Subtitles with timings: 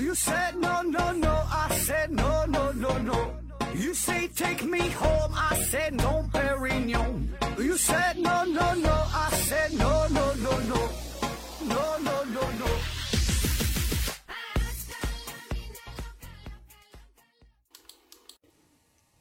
[0.00, 1.28] You said no, no, no.
[1.52, 3.34] I said no, no, no, no.
[3.74, 5.30] You say take me home.
[5.34, 7.28] I said no, Perignon.
[7.58, 8.90] You said no, no, no.
[9.12, 10.88] I said no, no, no, no.
[11.68, 12.66] No, no, no, no.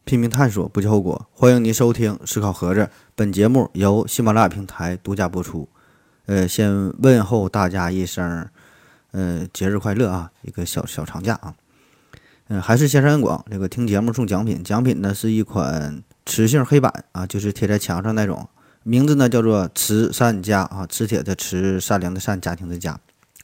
[0.06, 1.28] 拼命探索，不计后果。
[1.34, 2.80] 欢迎您收听《思考盒子》，
[3.16, 5.68] 本节目由喜马拉雅平台独家播出。
[6.26, 8.50] 呃，先问候大家一声，
[9.12, 10.32] 呃，节日快乐啊！
[10.44, 11.54] 一个小小长假啊。
[12.50, 18.50] 嗯、还是先生广，这个听节目送奖品，奖品呢是一款磁性黑板啊，就是贴在墙上那种，
[18.84, 23.00] 名字呢叫做慈善家啊，磁铁的磁，善良的善，家庭的家，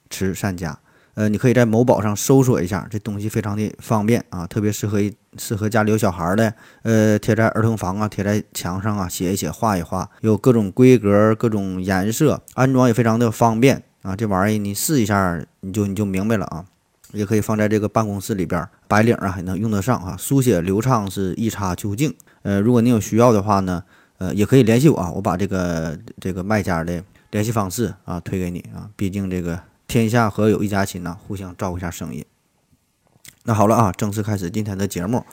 [0.10, 0.80] 慈善家。
[1.14, 14.16] 呃，你可以在某宝上搜索一下，这东西非常的方便啊，特别适合一适合家里有小孩的，呃，贴在儿童房啊，贴在墙上啊，写一写，画一画，有各种规格、各种颜色，安装也非常的方便啊。
[14.16, 16.66] 这玩意儿你试一下，你就你就明白了啊。
[17.12, 22.14] 也可以放在这个办公室里边，白领啊还能用得上啊，书写流畅是一擦究竟。
[22.44, 23.84] 呃，如果你有需要的话呢，
[24.18, 29.60] 呃，也可以联系我啊，我把这个这个卖家的联系方式啊推给你啊，毕竟这个。
[29.88, 32.26] 天下何有一家亲呐，互相照顾一下生意。
[33.44, 35.24] 那好了啊，正式开始今天的节目。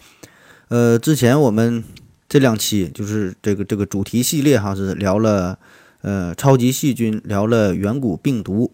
[0.68, 1.82] 呃，之前我们
[2.28, 5.58] 这两期就是这个这个主题系列哈，是聊了
[6.03, 8.70] 呃超级细菌，聊了远古病毒。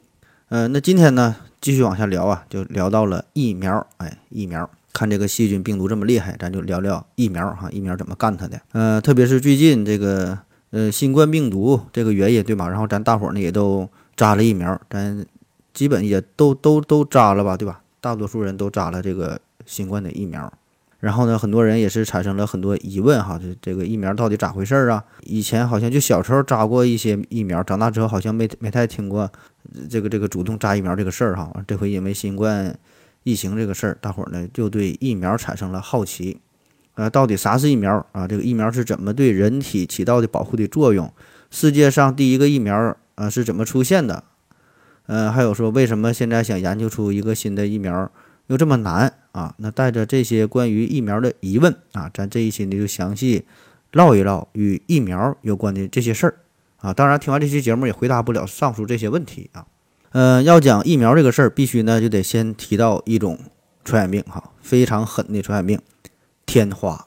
[0.48, 3.86] 呃，那今天呢，继续往下聊啊，就聊到了疫苗。
[3.98, 8.60] 哎，疫苗，看这个细菌病毒这么厉害，咱就聊聊疫苗哈，疫苗怎么干它的？
[8.72, 10.38] 呃，特别是最近这个
[10.70, 12.68] 呃新冠病毒这个原因对吧？
[12.68, 15.24] 然后咱大伙呢也都扎了疫苗，咱。
[15.74, 17.80] 基本也都都都扎了吧，对吧？
[18.00, 20.52] 大多数人都扎了这个新冠的疫苗，
[21.00, 25.04] 然后呢，很多人也是产生了很多疑问哈，这这个疫苗到底咋回事儿啊？
[25.22, 29.30] 以前好像就小时候扎过一些疫苗，长大之后好像没没太听过
[29.88, 31.52] 这个这个主动扎疫苗这个事儿哈。
[31.68, 32.76] 这回因为新冠
[33.22, 36.40] 疫情这个事儿，大伙儿呢就对疫苗产生了好奇，
[36.94, 38.26] 呃，到底啥是疫苗啊？
[38.26, 41.12] 这个疫苗是怎么对人体起到的保护的作用？
[41.48, 44.24] 世界上第一个疫苗啊是怎么出现的？
[45.06, 48.10] 嗯，还有说为什么现在想研究出一个新的疫苗
[48.48, 49.54] 又这么难啊？
[49.58, 53.44] 那带着这些关于疫苗的疑问啊，咱这一期呢就详细
[53.92, 56.40] 唠一唠与疫苗有关的这些事儿
[56.78, 56.92] 啊。
[56.92, 59.66] 当然，听完这期节目也回答不了上述这些问题啊。
[60.12, 63.38] 嗯，要讲疫苗这个事儿，必须呢就得先提到一种
[63.84, 65.80] 传染病哈，非常狠的传染病——
[66.46, 67.06] 天花。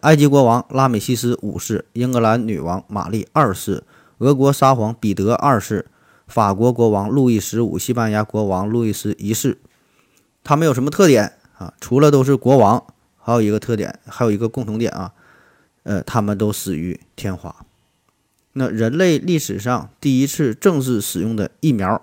[0.00, 3.84] 埃及国王拉美西斯五世、英格兰女王玛丽二世、
[4.18, 5.86] 俄国沙皇彼得二世。
[6.26, 9.58] 法国国王路易十五、西班牙国王路易十一世，
[10.44, 11.72] 他们有什么特点啊？
[11.80, 12.84] 除了都是国王，
[13.18, 15.12] 还有一个特点，还有一个共同点啊，
[15.84, 17.54] 呃，他们都死于天花。
[18.54, 22.02] 那人类历史上第一次正式使用的疫苗，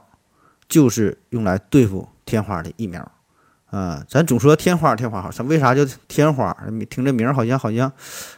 [0.68, 3.12] 就是用来对付天花的疫苗
[3.70, 4.06] 啊。
[4.08, 6.56] 咱总说天花，天花好，咱为啥叫天花？
[6.90, 7.92] 听这名好像好像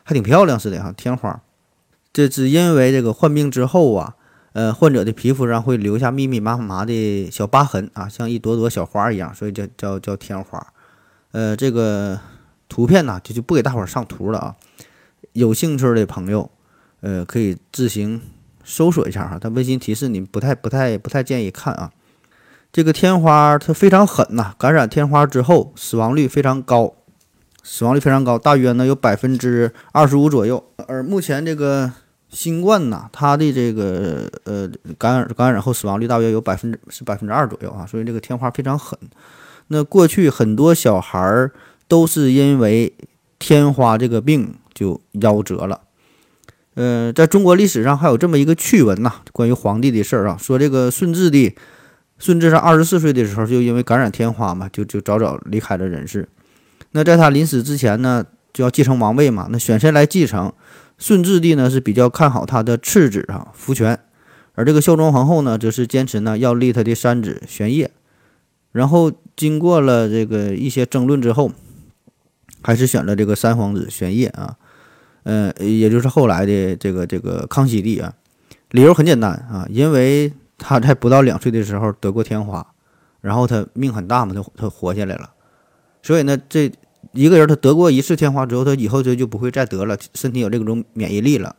[0.03, 0.91] 还挺漂亮似的哈。
[0.97, 1.41] 天花，
[2.11, 4.15] 这是因为这个患病之后啊。
[4.53, 10.67] 呃，患者的皮肤上会留下密密麻麻的小疤痕啊，像一朵朵小花一样，所以叫叫叫天花。
[11.31, 12.19] 呃，这个
[12.67, 14.55] 图片呢，就就不给大伙儿上图了啊。
[15.31, 16.51] 有兴趣的朋友，
[16.99, 18.21] 呃，可以自行
[18.65, 19.39] 搜索一下哈。
[19.39, 21.91] 它温馨提示你不太不太不太建议看啊。
[22.73, 26.93] 这个天花它非常狠呐，感染天花之后死亡率非常高，
[27.63, 30.61] 死亡率非常高，大约呢有百分之二十五左右。
[30.87, 31.93] 而目前这个。
[32.31, 38.97] 新冠呐，它的这个呃感染感染后死亡率大约有百分之是百分之二左右啊，所以这个天花非常狠。
[39.67, 41.51] 那过去很多小孩儿
[41.87, 42.93] 都是因为
[43.37, 45.81] 天花这个病就夭折了。
[46.75, 51.53] 呃，在中国历史上还有这么一个趣闻呐，关于皇帝的事儿啊，说这个顺治帝
[52.17, 56.29] 顺治上二十四岁的时候就因为感染天花嘛，就就早早离开了人世。
[56.91, 60.53] 那在他临死之前呢，就要继承王位嘛，那选谁来继承？
[61.01, 63.99] 顺治帝呢是比较看好他的次子啊福全，
[64.53, 67.89] 而这个孝庄皇后呢则是坚持呢要立他的三子玄烨，
[68.71, 71.51] 然后经过了这个一些争论之后，
[72.61, 74.57] 还是选了这个三皇子玄烨啊，
[75.23, 78.13] 呃，也就是后来的这个这个康熙帝啊，
[78.69, 82.75] 理由很简单啊，因为他在不到两岁的时候得过天花，
[83.21, 85.31] 然后他命很大嘛，他他活下来了，
[86.03, 86.71] 所以呢这。
[87.13, 91.55] 一个人他得过一次天花之后，他以后就就不会再得了，身体有这种免疫力了。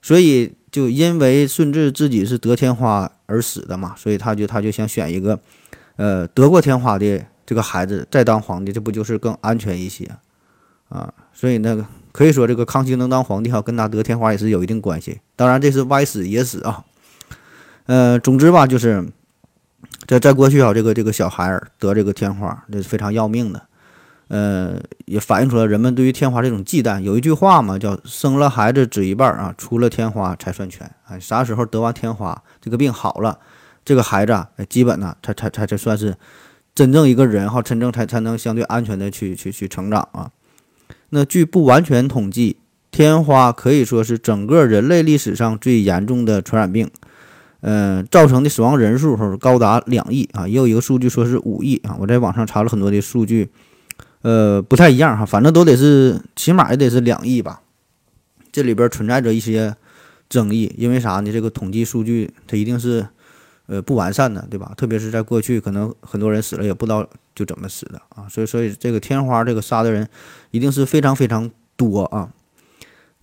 [0.00, 5.40] 所以就因为顺治自己是得天花而死的嘛，所以他就他就想选一个，
[5.96, 10.08] 呃，得过天花的这个孩子再当皇帝，这不就是更安全一些
[10.88, 11.12] 啊？
[11.32, 15.20] 所以那个可以说这个康熙能当皇帝哈，跟他得天花也是有一定关系。
[15.34, 16.84] 当然这是歪死野死啊。
[17.86, 19.04] 呃，总之吧，就是
[20.06, 23.67] 在在过去啊，这个这个小孩得这个天花，这是非常要命的。
[24.28, 27.00] 呃，也反映出了人们对于天花这种忌惮。
[27.00, 30.90] 有一句话嘛，叫“生了孩子只一半啊，出了天花才算全”。
[31.08, 33.38] 哎，啥时候得完天花，这个病好了，
[33.84, 36.14] 这个孩子啊，哎基本呢，才才才才算是
[36.74, 40.30] 真正一个人哈，真正才才能相对安全的去去去成长啊。
[41.08, 42.58] 那据不完全统计，
[42.90, 46.90] 天花可以说是整个人类历史上最严重的传染病。
[47.62, 51.96] 嗯，造成的死亡人数高达两亿啊，也有一个数据说是五亿啊。
[51.98, 53.50] 我在网上查了很多的数据。
[54.22, 57.62] 呃，不太一样哈，反正都得是，起码也得是两亿吧。
[58.50, 59.76] 这里边存在着一些
[60.28, 61.32] 争议，因为啥呢？
[61.32, 63.06] 这个统计数据它一定是
[63.66, 64.72] 呃不完善的，对吧？
[64.76, 68.26] 特别是在过去，可能很多人死了也不知道就怎么死的啊。
[68.28, 70.08] 所以，所以这个天花这个杀的人
[70.50, 72.30] 一定是非常非常多啊。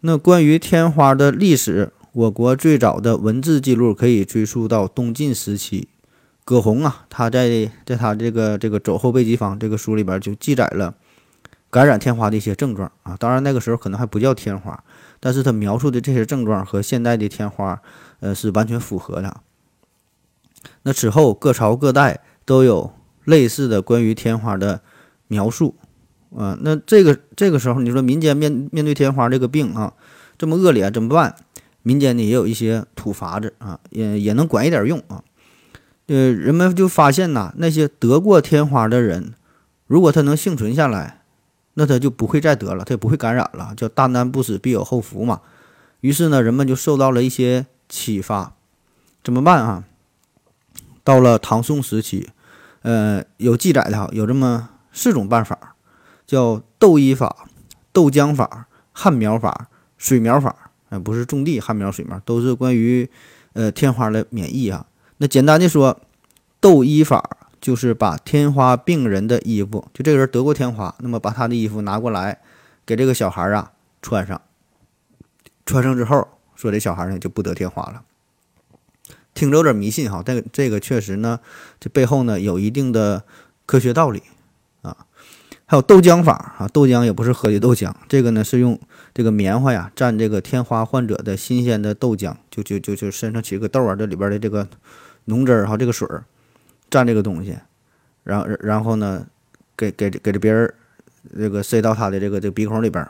[0.01, 5.89] 那关于天花的历史，我国最早的文字记录可以追溯到东晋时期。
[6.45, 10.93] 葛洪啊，他在在他这个这个《走后备急方》这个书里边就记载了
[11.71, 13.17] 感染天花的一些症状啊。
[13.17, 14.83] 当然那个时候可能还不叫天花，
[15.19, 17.81] 但是他描述的这些症状和现代的天花，
[18.19, 19.41] 呃，是完全符合的。
[20.83, 22.93] 那此后各朝各代都有
[23.23, 24.81] 类似的关于天花的
[25.27, 25.73] 描述
[26.37, 26.55] 啊。
[26.61, 29.93] 那这个这个时候，你说民间面面对天花这个病啊，
[30.37, 31.35] 这么恶劣怎么办？
[31.81, 35.23] 民间呢也有一些土法子啊，也也能管一点用啊。
[36.07, 39.33] 呃，人们就发现呐，那些得过天花的人，
[39.87, 41.21] 如果他能幸存下来，
[41.73, 45.41] 那他就不会再得了，他也不会感染了，叫大难不死必有后福嘛。
[46.01, 48.53] 于是呢，人们就受到了一些启发，
[49.23, 49.83] 怎么办啊？
[51.03, 52.29] 到了唐宋时期，
[52.83, 55.75] 呃，有记载的哈，有这么四种办法，
[56.27, 57.47] 叫豆医法、
[57.91, 59.67] 豆浆法、旱苗法、
[59.97, 60.71] 水苗法。
[60.89, 63.09] 哎，不是种地旱苗水苗，都是关于
[63.53, 64.85] 呃天花的免疫啊。
[65.17, 66.01] 那简单的说，
[66.59, 72.39] 斗衣法就是把天花病人的衣服，就这个人得过天花，那么把他的衣服拿过来，
[72.85, 73.71] 给这个小孩啊
[74.01, 74.41] 穿上，
[75.65, 78.03] 穿上之后，说这小孩呢就不得天花了。
[79.33, 81.39] 听着有点迷信哈，但这个确实呢，
[81.79, 83.23] 这背后呢有一定的
[83.65, 84.23] 科学道理。
[85.65, 88.79] 还有豆浆法啊，豆浆也不是喝的豆浆，这个呢是用
[89.13, 94.67] 这个棉花呀蘸这个天花患者的新鲜的豆浆，就就就就身上起个痘啊，这里边的这个。
[95.27, 96.23] 浓汁儿哈，这个水儿
[96.87, 97.57] 蘸这个东西，
[98.23, 99.25] 然后然后呢，
[99.75, 100.71] 给给给这别人
[101.35, 103.03] 这个塞到他的这个这个鼻孔里边，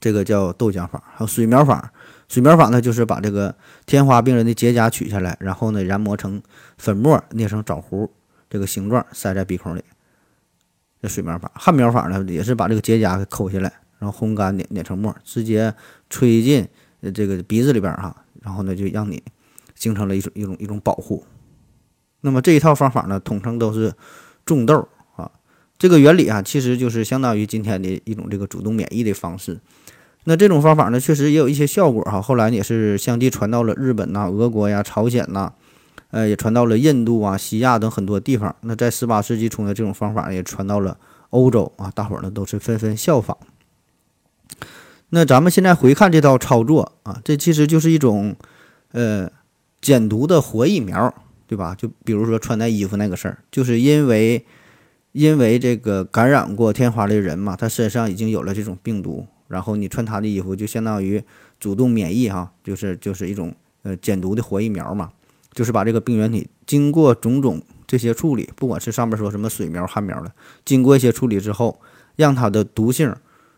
[0.00, 1.02] 这个叫豆浆法。
[1.14, 1.92] 还有水苗法，
[2.28, 3.54] 水苗法呢就是把这个
[3.84, 6.40] 天花病人的结痂取下来，然后呢研磨成
[6.78, 8.08] 粉末，捏成枣核
[8.48, 9.84] 这个形状，塞在鼻孔里。
[11.06, 15.74] 这水苗法，旱苗法呢也是把这个结痂给抠下来，然后烘干碾碾成沫，直接
[16.10, 16.66] 吹进
[17.14, 19.22] 这个鼻子里边儿哈，然后呢就让你。
[19.78, 21.26] 形成了一种一种一种保护，
[22.22, 23.92] 那么这一套方法呢，统称都是
[24.46, 25.30] 种豆啊。
[25.76, 29.60] 这个原理啊，其实就是相当于今天的一种这个主动免疫的方式。
[30.24, 32.22] 那这种方法呢，确实也有一些效果哈。
[32.22, 35.52] 后来也是相继传到了日本呐、俄国呀、朝鲜呐，
[36.10, 38.54] 呃，也传到了印度啊、西亚等很多地方。
[38.60, 40.98] 那在十八世纪初的，这种方法也传到了
[41.30, 43.36] 欧洲啊，大伙儿呢都是纷纷效仿。
[45.10, 48.36] 那咱们现在回看这套操作啊，这其实就是一种
[48.92, 49.30] 呃。
[49.82, 51.14] 减毒的活疫苗，
[51.46, 51.72] 对吧？
[51.76, 54.44] 就比如说穿戴衣服那个事儿，就是因为
[55.12, 61.22] 因为这个感染过天花的人嘛，他身上已经有了这种病毒，然后你穿他的衣服，就相当于
[61.60, 65.12] 主动免疫哈，就是就是一种呃减毒的活疫苗嘛，
[65.56, 70.30] 就是把这个病原体经过种种这些处理，不管是上面说什么水苗、旱苗的，
[70.64, 71.80] 经过一些处理之后，
[72.14, 73.12] 让它的毒性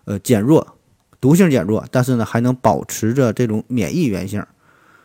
[0.04, 0.76] 呃减弱，
[1.20, 4.42] 毒性减弱，但是呢还能保持着这种免疫原性。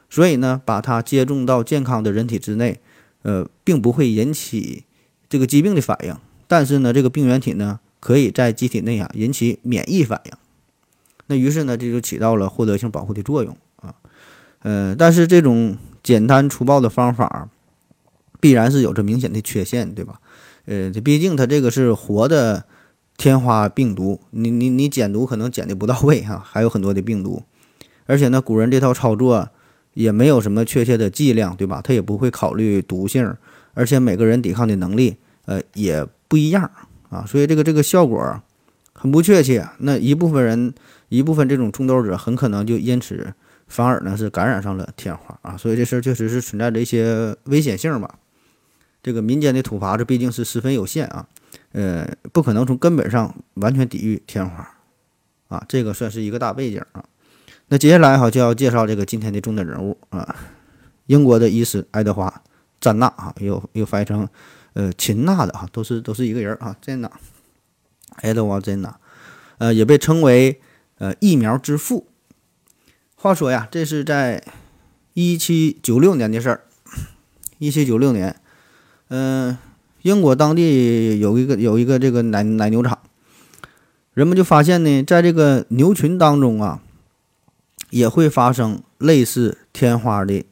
[0.10, 2.80] 所以呢，把它接种到健康的人体之内，
[3.24, 4.84] 呃，并不会引起
[5.28, 6.16] 这个疾病的反应。
[6.48, 10.32] 但是呢，这个病原体呢，可以在机体内啊引起免疫反应。
[11.26, 13.96] 那于是呢，这就起到了获得性保护的作用啊。
[14.62, 17.50] 呃，但是这种简单粗暴的方法，
[18.40, 20.20] 必然是有着明显的缺陷，对吧？
[20.66, 22.66] 呃，这毕竟它这个是活的
[23.18, 27.42] 天花病毒，你你你减毒可能减的不到位哈，还有很多的病毒。
[28.06, 29.50] 而且呢，古人这套操作。
[29.96, 31.80] 也没有什么确切的剂量，对吧？
[31.80, 33.32] 他也不会考虑毒性，
[33.76, 36.68] 而且每个人抵抗的能力，呃，也不一样
[37.10, 38.42] 啊，所以这个这个效果
[38.92, 39.70] 很不确切。
[39.78, 40.74] 那一部分人，
[41.10, 43.36] 一部分这种种痘者，很可能就因此
[43.68, 48.20] 反而呢是感染上了天花啊，所以这事儿确实是存在着一些危险性吧。
[49.02, 51.28] 这个民间的土法子毕竟是十分有限啊，
[51.74, 54.78] 呃，不可能从根本上完全抵御天花
[55.50, 57.04] 啊，这个算是一个大背景啊。
[57.68, 60.36] 那接下来哈就要介绍这个今天的重点人物啊，
[61.08, 62.44] 英国的医师爱德华
[62.80, 64.28] 詹娜啊，又又翻译成
[64.74, 67.12] 呃秦娜的啊，都是都是一个人啊，詹娜
[68.18, 68.98] 爱德华詹娜，
[69.58, 70.62] 呃，也被称为
[71.00, 72.08] 呃疫苗之父。
[73.24, 74.44] 话说呀，这是在
[75.14, 76.66] 一七九六年的事儿。
[77.58, 78.36] 一七九六年，
[79.08, 79.58] 嗯，
[80.02, 83.00] 英国当地有一个有一个这个奶奶牛场，
[84.14, 86.82] 人们就发现呢，在这个牛群当中啊，
[87.92, 90.44] 也会发生类似天花的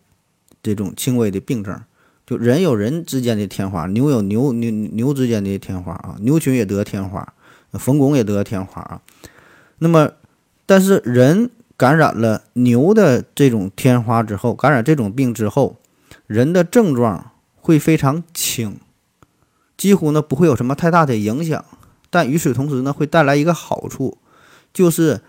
[0.63, 1.77] 这种轻微的病症，
[2.25, 7.33] 就人有人之间的天花，牛有牛牛牛之间的天花啊，牛群也得天花，
[7.73, 9.01] 冯巩也得天花啊。
[9.79, 10.13] 那么，
[10.65, 11.49] 但是人。
[11.81, 15.79] 感染了牛的这种天花之后，感染这种病之后，
[16.27, 18.77] 人的症状会非常轻，
[19.75, 21.65] 几乎呢不会有什么太大的影响。
[22.11, 24.19] 但与此同时呢，会带来一个好处，
[24.71, 25.21] 就是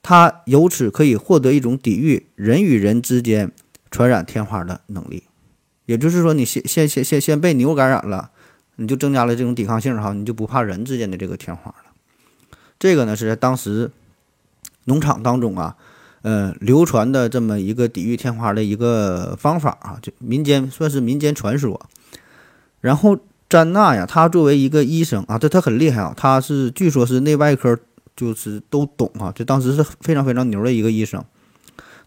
[0.00, 3.50] 它由此可以获得一种抵御人与人之间
[3.90, 5.24] 传染天花的能力。
[5.86, 8.30] 也就是说，你先先先先先被牛感染了，
[8.76, 11.90] 你就增加了这种抵抗性哈，你就不怕人之间的这个天花了。
[12.78, 13.90] 这个呢是在当时
[14.84, 15.76] 农场当中啊。
[16.22, 21.80] 呃，流传的这么一个抵御天花的一个方法啊，就民间算是民间传说。
[22.80, 27.78] 然后詹娜呀，他作为一个医生啊，这他很厉害啊，他是据说是内外科
[28.16, 31.24] 就是都懂啊，就当时是非常非常牛的一个医生。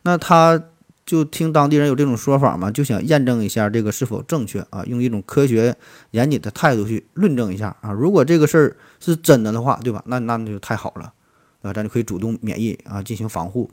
[0.03, 0.61] 那他
[1.05, 5.75] 就听当地人有这种说法嘛，就想验证一下这个是否正确啊，用一种科学
[6.11, 7.91] 严谨的态度去论证一下啊。
[7.91, 10.03] 如果这个事儿是真的的话，对吧？
[10.05, 11.11] 那那那就太好了
[11.61, 13.69] 啊，咱就可以主动免疫啊，进行防护。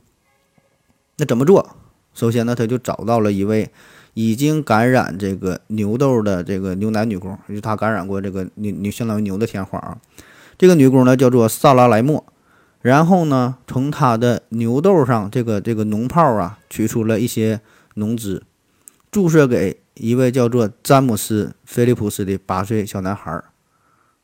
[1.19, 1.77] 那怎么做？
[2.15, 3.71] 首先呢，他就找到了一位
[4.15, 9.99] 已经感染这个牛痘的这个牛奶女工，就他感染过这个牛牛相当于牛的天花啊。
[10.57, 12.25] 这个女工呢叫做萨拉莱莫，
[12.81, 17.61] 然后呢从她的牛痘上这个这个脓泡啊取出了一些
[17.95, 18.43] 脓汁，
[19.13, 23.45] 注射给一位叫做詹姆斯·菲利普斯的八岁小男孩儿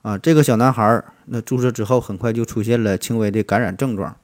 [0.03, 0.19] 啊。
[0.19, 4.17] 这个小男孩儿那注射之后很快就出现了轻微的感染症状，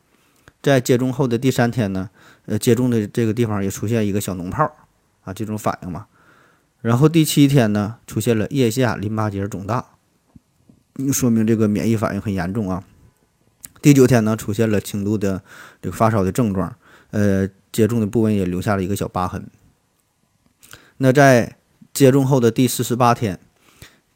[0.60, 2.10] 在接种后的第三天呢。
[2.50, 4.64] 呃，接种的这个地方也出现一个小脓泡，
[5.22, 6.06] 啊，这种反应嘛。
[6.80, 9.86] 然后第七天呢，出现了腋下淋巴结肿大，
[11.12, 12.82] 说明这个免疫反应很严重啊。
[13.80, 15.44] 第九天呢，出现了轻度的
[15.80, 16.74] 这个发烧的症状，
[17.12, 19.46] 呃，接种的部位也留下了一个小疤痕。
[20.96, 21.56] 那在
[21.94, 23.38] 接种后的第四十八天，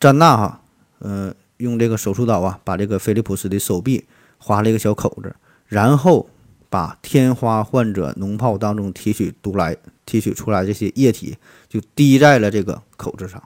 [0.00, 0.60] 詹娜哈，
[0.98, 4.06] 呃，用这个手术刀啊，把这个菲利普斯的手臂
[4.38, 5.36] 划了一个小口子，
[5.68, 6.28] 然后。
[6.74, 11.38] 把天花患者脓泡当中提取出来、提取出来这些液体，
[11.68, 13.40] 就滴在了这个口子上。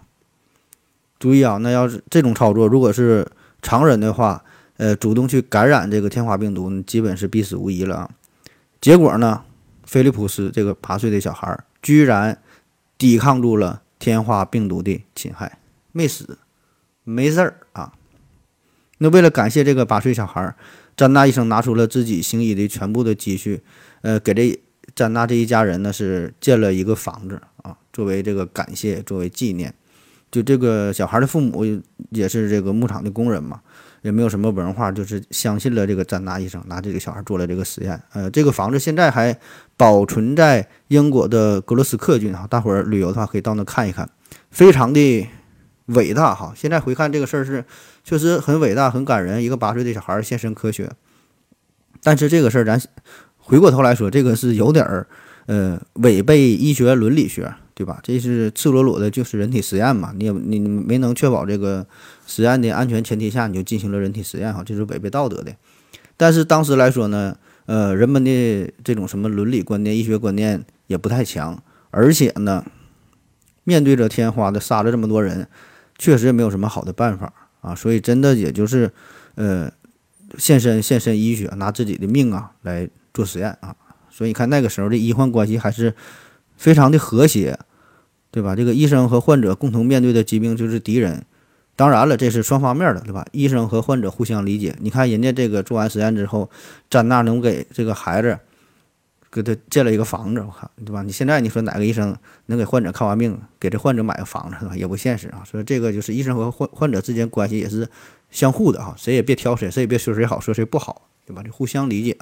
[1.18, 3.30] 注意啊，那要是这种操作，如果是
[3.60, 4.42] 常人的话，
[4.78, 8.10] 呃，主动去感染这个天花病毒，基本是必死无疑了啊。
[8.80, 9.42] 结果呢，
[9.84, 12.40] 菲利普斯这个八岁的小孩居然
[12.96, 15.58] 抵抗住了天花病毒的侵害，
[15.92, 16.38] 没死，
[17.04, 17.92] 没事儿啊。
[18.96, 20.56] 那为了感谢这个八岁小孩。
[20.98, 23.62] 詹娜医生拿出了自己行医的全部的积蓄，
[24.02, 24.60] 呃，给这
[24.96, 29.72] 詹娜这一家人呢是建了一个房子啊，作为这个感谢，作为纪念。
[30.32, 31.64] 就这个小孩的父母
[32.10, 33.60] 也是这个牧场的工人嘛，
[34.02, 38.02] 也没有什么文化，就是相信了这个詹娜医生，拿这个小孩做了这个实验。
[38.12, 39.38] 呃，这个房子现在还
[39.76, 44.10] 保存在英国的格罗斯克郡哈，大伙儿旅游的话可以到那看一看，
[44.50, 45.28] 非常的
[45.88, 46.54] 伟大哈。
[46.56, 47.64] 现在回看这个事儿是。
[48.04, 49.44] 确实很伟大，很感人。
[49.44, 50.90] 一个八岁的小孩儿献身科学，
[52.02, 52.80] 但是这个事儿咱
[53.36, 55.06] 回过头来说，这个是有点儿
[55.44, 58.00] 呃违背医学伦理学，对吧？
[58.02, 60.14] 这是赤裸裸的，就是人体实验嘛。
[60.16, 61.86] 你也你没能确保这个
[62.26, 65.54] 实验的安全前提下，你就进行了人体实验哈，这是违背道德的。
[66.16, 72.64] 但是当时来说呢，呃，人们的这种什么伦理观念、医学观念也不太强，而且呢，
[73.64, 75.46] 面对着天花的杀了这么多人，
[75.98, 77.32] 确实也没有什么好的办法。
[77.60, 78.90] 啊，所以真的也就是，
[79.34, 79.68] 呃，
[80.38, 83.74] 献身献身医学，拿自己的命啊来做实验啊。
[84.08, 85.92] 所以你看那个时候的医患关系还是
[86.56, 87.58] 非常的和谐，
[88.30, 88.54] 对吧？
[88.54, 91.24] 这个医生和患者共同面对的疾病就是敌人。
[91.74, 93.26] 当然了，这是双方面的，对吧？
[93.32, 94.76] 医生和患者互相理解。
[94.80, 96.48] 你看人家这个做完实验之后，
[96.88, 98.38] 詹娜能给这个孩子。
[99.30, 101.02] 给他建了一个房子，我看对吧？
[101.02, 102.16] 你现在你说哪个医生
[102.46, 105.42] 能给患者看完病，给这患者买个房子，也不现实啊。
[105.44, 107.86] 所以这个就是医生和患患者之间关系也是
[108.30, 111.42] 相互的哈，谁也别挑谁，谁也别说谁好，说谁不好，对吧？
[111.42, 112.16] 就互相理解。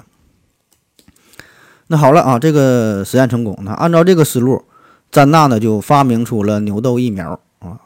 [1.87, 3.57] 那好了啊，这个实验成功。
[3.61, 4.65] 那按照这个思路，
[5.09, 7.79] 詹娜呢就发明出了牛痘疫苗啊。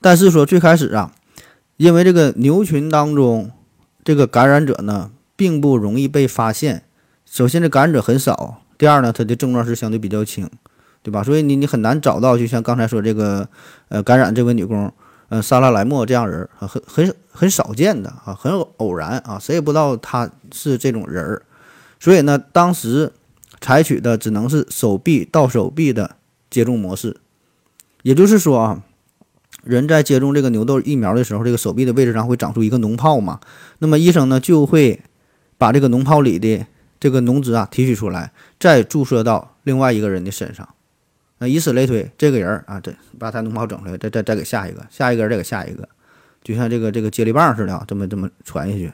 [0.00, 1.12] 但是说最开始啊，
[1.76, 3.50] 因为这个牛群当中
[4.04, 6.84] 这个感染者呢，并不容易被发现。
[7.26, 10.48] 首先，这感染者很少；第二呢，它的症状是相对比较轻，
[11.02, 11.22] 对吧？
[11.22, 13.46] 所以你你很难找到，就像刚才说这个
[13.90, 14.90] 呃感染这位女工，
[15.28, 21.42] 呃萨拉莱莫这样人，很很很少见的啊，很偶然啊，谁也不知道他是这种人儿。
[22.00, 23.12] 所以呢，当时
[23.60, 26.16] 采取的只能是手臂到手臂的
[26.48, 27.18] 接种模式，
[28.02, 28.82] 也就是说啊。
[29.62, 33.40] 人在接种这个牛痘疫苗的时候，这个手臂的位置上会长出一个脓泡嘛？
[33.80, 35.02] 那么医生呢就会
[35.58, 36.64] 把这个脓泡里的
[37.00, 38.30] 这个脓汁啊提取出来，
[38.60, 40.68] 再注射到另外一个人的身上。
[41.38, 45.88] 那以此类推，这个人啊，这把他脓泡整出来，再再再给下一个，下一个再给下一个，
[46.44, 48.92] 就像这个这个接力棒似的啊，这么这么传下去。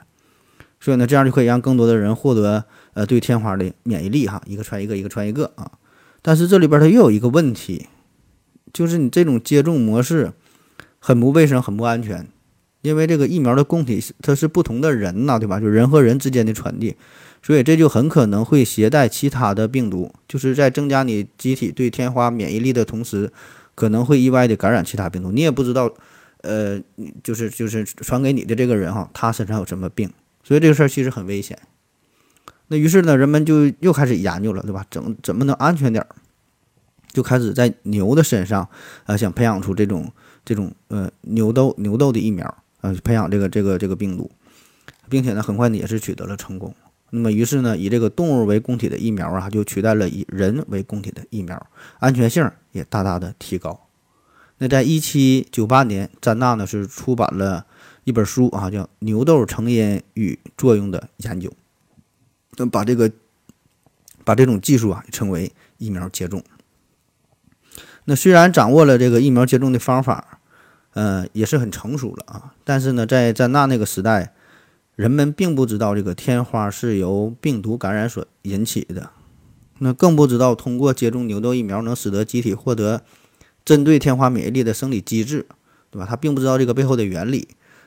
[0.80, 5.72] 所以呢，这样就可以让更多的人获得呃对天花的免疫力哈，一个传一个，一个传一个啊。
[6.22, 7.86] 但是这里边它又有一个问题，
[8.72, 10.32] 就是你这种接种模式。
[10.98, 12.26] 很不卫生，很不安全，
[12.82, 15.60] 因为这个疫苗的供体它是不同的人呐，对吧？
[15.60, 16.96] 就人和人之间的传递，
[17.46, 23.32] 所以这就很可能会携带其他的病毒，就是在增加你机体对天花免疫力的同时，
[23.76, 25.88] 可能会意外的感染其他病毒，你也不知道，
[26.40, 26.82] 呃，
[27.22, 30.12] 就是就是传给你的这个人哈，他身上有什么病，
[30.42, 31.56] 所以这个事儿其实很危险。
[32.66, 34.84] 那于是呢，人们就又开始研究了，对吧？
[34.90, 36.08] 怎怎么能安全点儿？
[37.12, 38.68] 就开始在牛的身上，
[39.04, 40.12] 啊，想培养出这种。
[40.44, 42.46] 这种呃牛痘牛痘的疫苗
[42.80, 44.30] 啊，培养这个这个这个病毒，
[45.08, 46.72] 并且呢，很快呢也是取得了成功。
[47.10, 51.66] 那么于是呢，以这个动物为供体的疫苗啊，就取代了以人为供体的疫苗，
[51.98, 53.86] 安全性也大大的提高。
[54.58, 57.66] 那在一七九八年，詹纳呢是出版了
[58.04, 61.48] 一本书啊，叫《牛痘成因与作用的研究》，
[62.56, 63.10] 那把这个
[64.24, 66.42] 把这种技术啊称为疫苗接种。
[68.04, 70.40] 那虽然掌握了这个疫苗接种的方法。
[70.96, 74.32] 呃，也是很成熟了啊，但是呢，在詹纳那个时代，
[74.96, 79.10] 人们并不知道这个天花是由病毒感染所引起的，
[79.78, 83.02] 那更不知道通过接种牛痘疫苗能使得机体获得
[83.64, 85.46] 针对天花免疫力的生理机制，
[85.90, 86.06] 对吧？
[86.08, 87.46] 他并不知道这个背后的原理，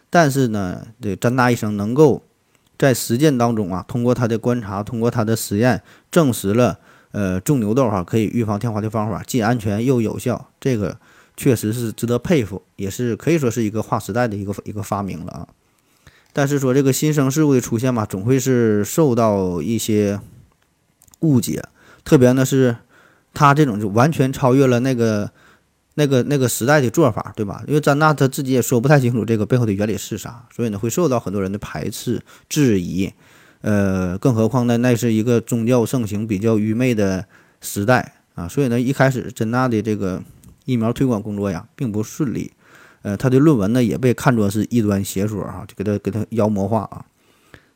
[0.10, 2.22] 但是呢，这詹纳医生能够
[2.78, 5.82] 在实践当中啊，通过他的观察，通过他的实验，
[6.12, 6.80] 证实了
[7.12, 10.98] 呃种牛痘哈可以预防天花的方法既安全又有效，这个。
[11.38, 15.48] 确实是值得佩服，也是可以说是一个划时代的一个一个发明了啊。
[16.40, 20.22] 但是说这个新生事物的出现嘛，总会是受到一些
[21.20, 21.62] 误解，
[22.06, 22.78] 特别呢是
[23.34, 25.30] 他这种就完全超越了那个
[25.96, 27.62] 那个那个时代的做法，对吧？
[27.68, 33.12] 因为詹纳他自己也说不太清楚这个背后的原理是啥，所以呢会受到很多人的排斥质疑。
[33.60, 37.26] 呃，更何况呢，那是一个宗教盛行、比较愚昧的
[37.60, 40.24] 时代啊，所以呢一开始詹纳的这个。
[40.66, 42.52] 疫苗推广工作呀，并不顺利，
[43.02, 47.06] 呃，他的论文呢也被看作是异端邪说啊，就给他给他妖魔化啊。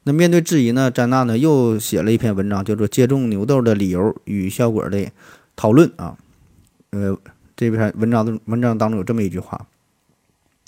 [0.03, 5.09] 那面对质疑呢，詹纳呢又写了一篇文章，叫做《接种牛痘的理由与效果的
[5.55, 6.17] 讨论》啊。
[6.91, 7.17] 呃，
[7.55, 9.67] 这篇文章的文章当中有这么一句话，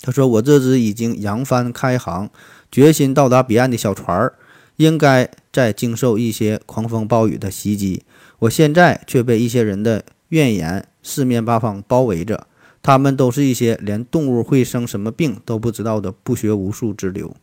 [0.00, 2.30] 他说：“我这只已经扬帆开航、
[2.72, 4.34] 决心到达彼岸的小船儿，
[4.76, 8.04] 应该在经受一些狂风暴雨的袭击，
[8.40, 12.48] 我现在却被一些人的怨言。”四面八方包围着，
[12.86, 17.34] 他们都是一些连动物会生什么病都不知道的不学无术之流。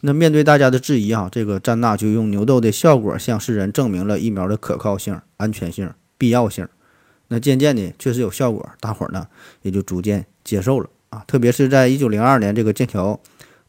[0.00, 6.66] 那面对大家的质疑啊，这个詹纳就用牛痘的效果向世人证明了疫苗的可靠性、安全性、必要性。
[7.28, 9.28] 那渐渐的确实有效果，大伙儿呢
[9.62, 11.22] 也就逐渐接受了啊。
[11.28, 13.20] 特别是在一九零二年，这个剑桥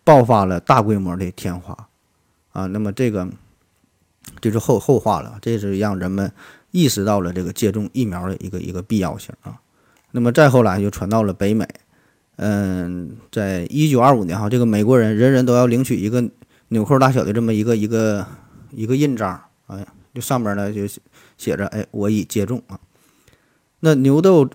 [0.03, 1.88] 爆发了大规模的天花
[2.53, 3.29] 啊，那么这个
[4.41, 6.31] 就是后后话了，这是让人们。
[6.71, 9.59] 意识到了这个接种疫苗的一个一个必要性啊，
[10.12, 11.67] 那么再后来就传到了北美，
[12.38, 16.30] 嗯，在一九二五年哈，这个美国人人人都要领取一个
[16.69, 18.26] 纽扣大小的这么一个一个
[18.72, 20.88] 一个印章啊，就上面呢就
[21.38, 22.80] 写着哎，我已接种啊。
[23.82, 24.50] 那牛痘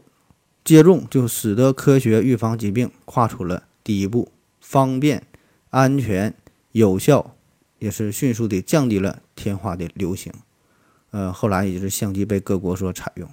[0.64, 5.26] 接种就使得科学预防疾病跨出了第一步，方便、
[5.70, 6.34] 安全、
[6.72, 7.36] 有效，
[7.78, 10.32] 也是迅速的降低了天花的流行。
[11.10, 13.28] 呃，后来也就是相继被各国所采用，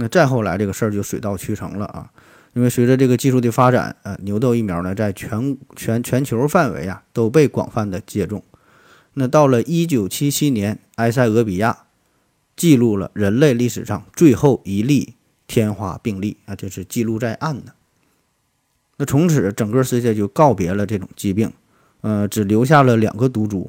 [0.00, 2.08] 那再后来这个事儿就水到渠成了啊，
[2.52, 8.44] 因为随着这个技术的发展，呃，牛痘疫苗呢在全全全球范围啊都被广泛的接种。
[9.14, 11.86] 那到了一九七七年，埃塞俄比亚
[12.54, 15.14] 记录了人类历史上最后一例
[15.48, 17.72] 天花病例啊，这是记录在案的。
[18.98, 21.52] 那从此整个世界就告别了这种疾病，
[22.02, 23.68] 呃，只留下了两个毒株，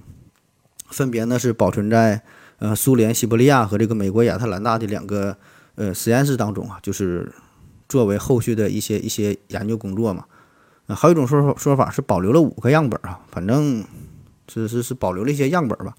[0.89, 2.21] 分别呢是保存在。
[2.59, 5.37] 呃，苏联西伯利亚和这个美国亚特兰大的两个
[5.79, 7.31] 呃实验室当中啊，就是
[7.87, 10.25] 作为后续的一些一些研究工作嘛。
[10.87, 13.85] 啊，还有一种说说法是保留了五个样本啊，反正
[14.45, 15.95] 只是是保留了一些样本吧。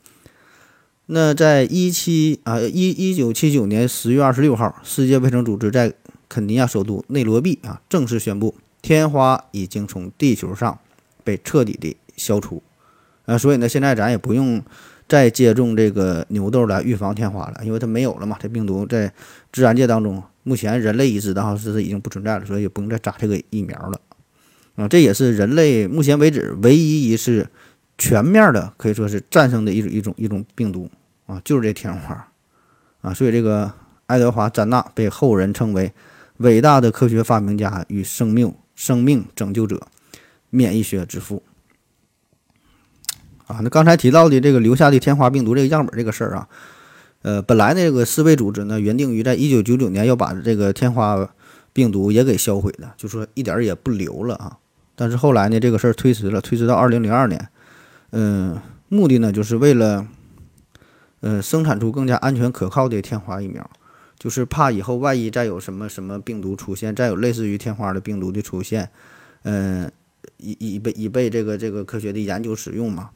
[1.06, 5.94] 那在一七啊一一九七九年十月二十六号，世界卫生组织在
[6.28, 10.78] 肯尼亚首都内罗毕啊正式宣布，天花已经从地球上
[11.24, 12.62] 被彻底的消除。
[13.26, 14.62] 啊，所以呢，现在咱也不用
[15.10, 18.36] 再接种这个牛痘来预防天花了，因为它没有了嘛。
[18.40, 19.12] 这病毒在
[19.52, 24.00] 自然界当中，目前人类已知的哈是已经不存在了，所以也不用再扎这个疫苗了。
[24.76, 27.48] 啊，这也是人类目前为止唯一一次
[27.98, 30.88] 全面的可以说是战胜的一种一种一种病毒
[31.26, 32.28] 啊，就是这天花
[33.00, 33.12] 啊。
[33.12, 33.72] 所以这个
[34.06, 35.92] 爱德华·詹纳被后人称为
[36.36, 39.88] 伟大的科学发明家与生命生命拯救者，
[40.50, 41.42] 免疫学之父。
[43.50, 46.48] 啊，那刚才提到的这个留下的天花病毒这个样本这个事儿啊，
[47.22, 51.28] 呃，本来那个世卫组织呢原定于在一九九九年要把这个天花
[51.72, 54.56] 病毒也给销毁的，就说一点儿也不留了啊。
[54.94, 57.48] 但是后来呢这个事儿推迟了，推迟到二零零二年。
[58.12, 60.06] 嗯，目的呢就是为了，
[61.20, 63.68] 呃，生产出更加安全可靠的天花疫苗，
[64.18, 68.90] 就是怕以后万一再有什么什么病毒出现，再有类似于天花的病毒的出现，
[69.42, 69.90] 嗯，
[70.38, 73.10] 以以被以被这个这个科学的研究使用嘛。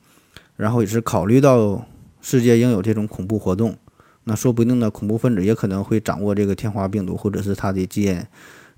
[0.56, 1.86] 然后也是考虑到
[2.20, 3.76] 世界应有这种恐怖活动，
[4.24, 8.22] 那说不定呢，恐怖分子也可能会掌握这个天花病毒或者是它的基因，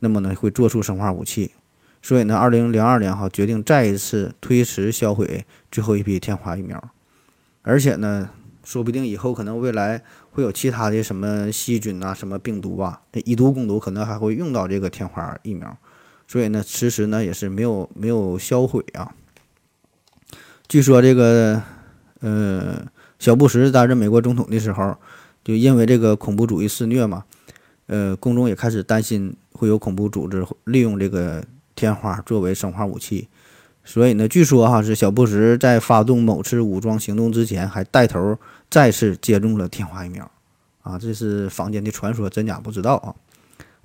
[0.01, 1.53] 那么呢会做出生化武器。
[2.03, 6.83] 所以呢，二零零二年哈决定再一次推迟销毁最后一批天花疫苗，
[7.63, 8.31] 而且呢，
[8.65, 15.77] 说不定以后可能未来会有其他的什么细菌啊、什么病毒啊，这以毒攻毒可能还会用到这个天花疫苗，
[16.29, 19.13] 所以呢，迟迟呢也是没有没有销毁啊。
[20.69, 21.63] 据说这个，
[22.21, 22.85] 呃，
[23.19, 24.97] 小布什担任美国总统的时候，
[25.45, 27.25] 就因为这个恐怖主义肆虐嘛，
[27.87, 31.45] 呃，公众也开始担心会有恐怖组织利用这个
[31.77, 33.29] 天花作为生化武器，
[33.85, 38.37] 所以呢，据说哈是小布什在发动某次武装行动之前，还带头
[38.69, 40.29] 再次接种了天花疫苗，
[40.83, 43.15] 啊，这是坊间的传说，真假不知道啊。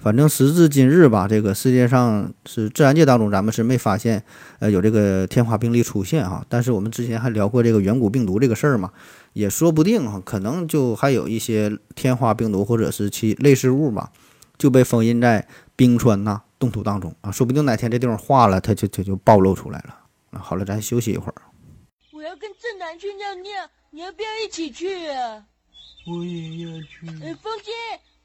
[0.02, 4.24] 反正时至今日吧，这个世界上是自然界当中，咱们是没发现，
[4.58, 6.44] 呃，有这个天花病例出现哈。
[6.50, 8.92] 但是我们之前还聊过这个远古病毒这个事儿嘛，
[9.34, 14.12] 也说不定哈，可能就还有一些天花病毒或者是其类似物吧，
[14.58, 17.30] 就被封印在冰川呐、冻土当中啊。
[17.30, 19.96] 说不定哪天这地方化了，它就它就暴露出来了。
[20.32, 21.36] 那好了，咱休息一会儿。
[22.12, 23.52] 我要跟正南去尿尿，
[23.92, 25.46] 你要不要一起去啊？
[26.08, 27.06] 我也要去。
[27.24, 27.72] 呃，风姐。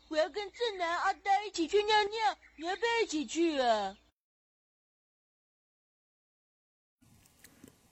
[0.09, 3.95] 我要跟正南、阿呆一起去尿尿，你要不要一起去啊？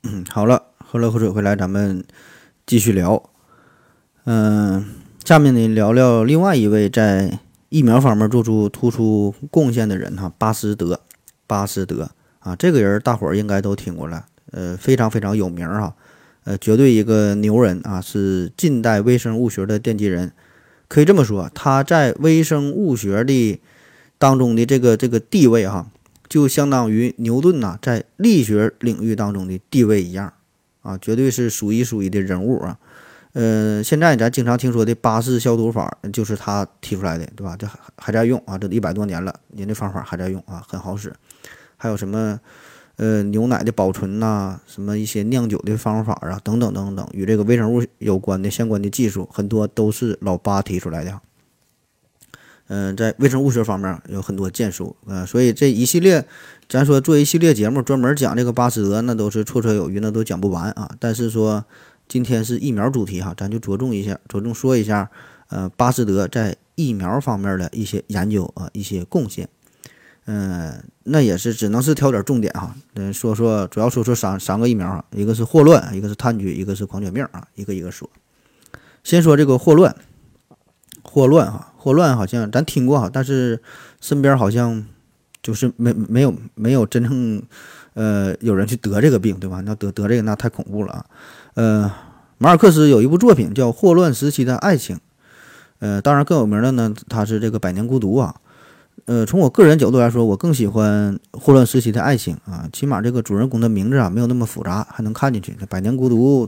[0.04, 2.04] 嗯，好了，喝了口水回来，咱们
[2.64, 3.30] 继续聊。
[4.26, 11.00] 嗯，下面呢聊聊另外一位在疫苗方面做出突出贡献的人哈，巴斯德。
[11.48, 15.96] 巴斯德啊，这个人大伙儿应该都听过了，呃，非常非常有名哈，
[16.44, 20.32] 呃，绝对一个牛人啊，是近代微生物学的奠基人。
[20.94, 23.60] 可以这么说，他在微生物学的
[24.16, 25.90] 当中的这个这个地位哈，
[26.28, 30.32] 就相当于牛顿呐在力学领域当中的地位一样
[30.82, 32.78] 啊，绝对是数一数一的人物啊。
[33.32, 37.56] 呃，现在咱经常听说的巴氏消毒法就是他提出来的，对吧？
[37.56, 41.12] 这还还在用啊，这一百多年了，人的方法还在用啊，很好使。
[41.76, 42.38] 还有什么？
[42.96, 51.20] 呃，牛奶的保存呐，什么一些酿酒的方法啊，等等等等，与这个微生物有关的相关的技术，很多都是老八提出来的。
[52.68, 56.24] 嗯，在微生物学方面有很多建树，呃，所以这一系列，
[56.68, 60.88] 咱说做一系列节目专门讲这个巴斯德，那都是绰绰有余，那都讲不完啊。
[60.98, 61.64] 但是说
[62.08, 65.10] 今天是疫苗主题哈，咱就着重一下，着重说一下，
[65.48, 69.48] 呃，巴斯德在疫苗方面的一些研究啊，一些贡献。
[70.26, 72.74] 嗯，那也是只能是挑点重点哈。
[72.94, 78.08] 嗯，说说主要说说三三个疫苗啊，一个是霍乱，一个是炭疽，一个是狂犬病啊，一个一个说。
[79.02, 79.94] 先说这个霍乱，
[81.02, 83.60] 霍乱哈，霍乱好像咱听过哈，但是
[84.00, 84.86] 身边好像
[85.42, 87.42] 就是没没有没有真正
[87.92, 89.60] 呃有人去得这个病，对吧？
[89.60, 91.06] 那得得这个那太恐怖了啊。
[91.52, 91.92] 呃，
[92.38, 94.96] 马尔克斯有一部作品叫《霍乱时期的爱情》，
[95.80, 98.34] 呃，当然更有名的呢，他是这个《百年孤独》啊。
[99.06, 105.52] 呃，从我个人角度来说，我更喜欢霍乱时期的爱情啊，起码这个主人公的名字啊没有那么复杂，还能看进去。
[105.66, 106.46] 《百年孤独》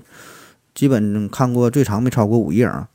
[0.74, 2.88] 基本看过最长没超过五页啊。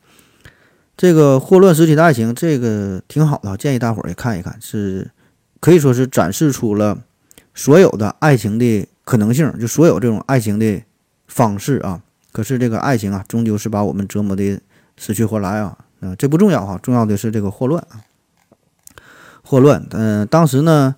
[0.96, 5.10] 这个霍乱时期的爱情，这个挺好的，建议大伙儿也看一看，是
[5.60, 6.98] 可以说是展示出了
[7.54, 10.82] 所有的爱情的可能性，就所有这种爱情的
[11.28, 12.02] 方式啊。
[12.32, 14.60] 可是这个爱情啊，终究是把我们折磨的
[14.96, 15.78] 死去活来啊。
[16.00, 18.02] 啊，这不重要哈，重要的是这个霍乱啊。
[19.42, 20.94] 霍乱，嗯，当时呢，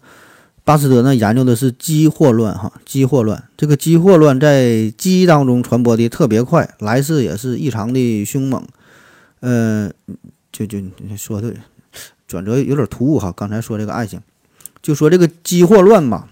[0.65, 8.65] 巴斯德呢研究的是鸡霍乱哈，鸡霍乱这个鸡霍乱在鸡当中传播的特别快，来势也是异常的凶猛。
[9.41, 9.91] 呃，
[10.53, 11.55] 就就你说对，
[12.27, 13.33] 转折有点突兀哈。
[13.37, 14.21] 刚才说这个爱情，
[14.81, 16.29] 就说这个鸡霍乱嘛，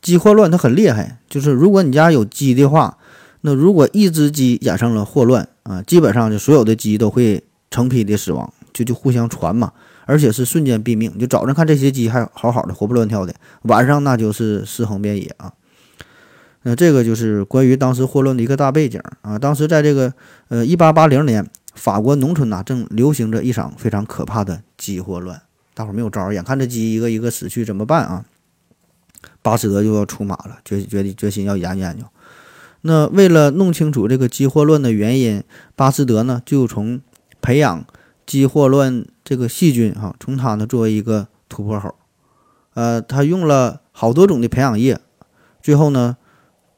[0.00, 2.96] 鸡霍乱它很厉害，就是如果你家有鸡的话，
[3.40, 9.72] 那如果一只鸡染上了霍乱啊，基本上就所有的鸡都会成批的死亡，就就互相传嘛。
[10.06, 15.52] 而且是瞬间毙命，就早上看这些鸡还好好的活蹦乱跳的，晚上那就是尸横遍野啊。
[16.62, 19.38] 那这个就是关于当时霍乱的一个大背景啊。
[19.38, 20.12] 当时在这个
[20.48, 25.42] 呃一八八零年，法国农村呐正流行着一场非常可怕的鸡霍乱，
[25.74, 28.24] 大伙儿没有招儿，眼看着鸡一个一个死去，怎么办啊？
[29.40, 32.04] 巴斯德就要出马了，决决定决心要研究研究。
[32.82, 35.42] 那为了弄清楚这个鸡霍乱的原因，
[35.74, 37.00] 巴斯德呢就从
[37.40, 37.84] 培养
[38.26, 39.04] 鸡霍乱。
[39.24, 41.94] 这个细菌哈，从它呢作为一个突破口，
[42.74, 44.98] 呃，他用了好多种的培养液，
[45.62, 46.16] 最后呢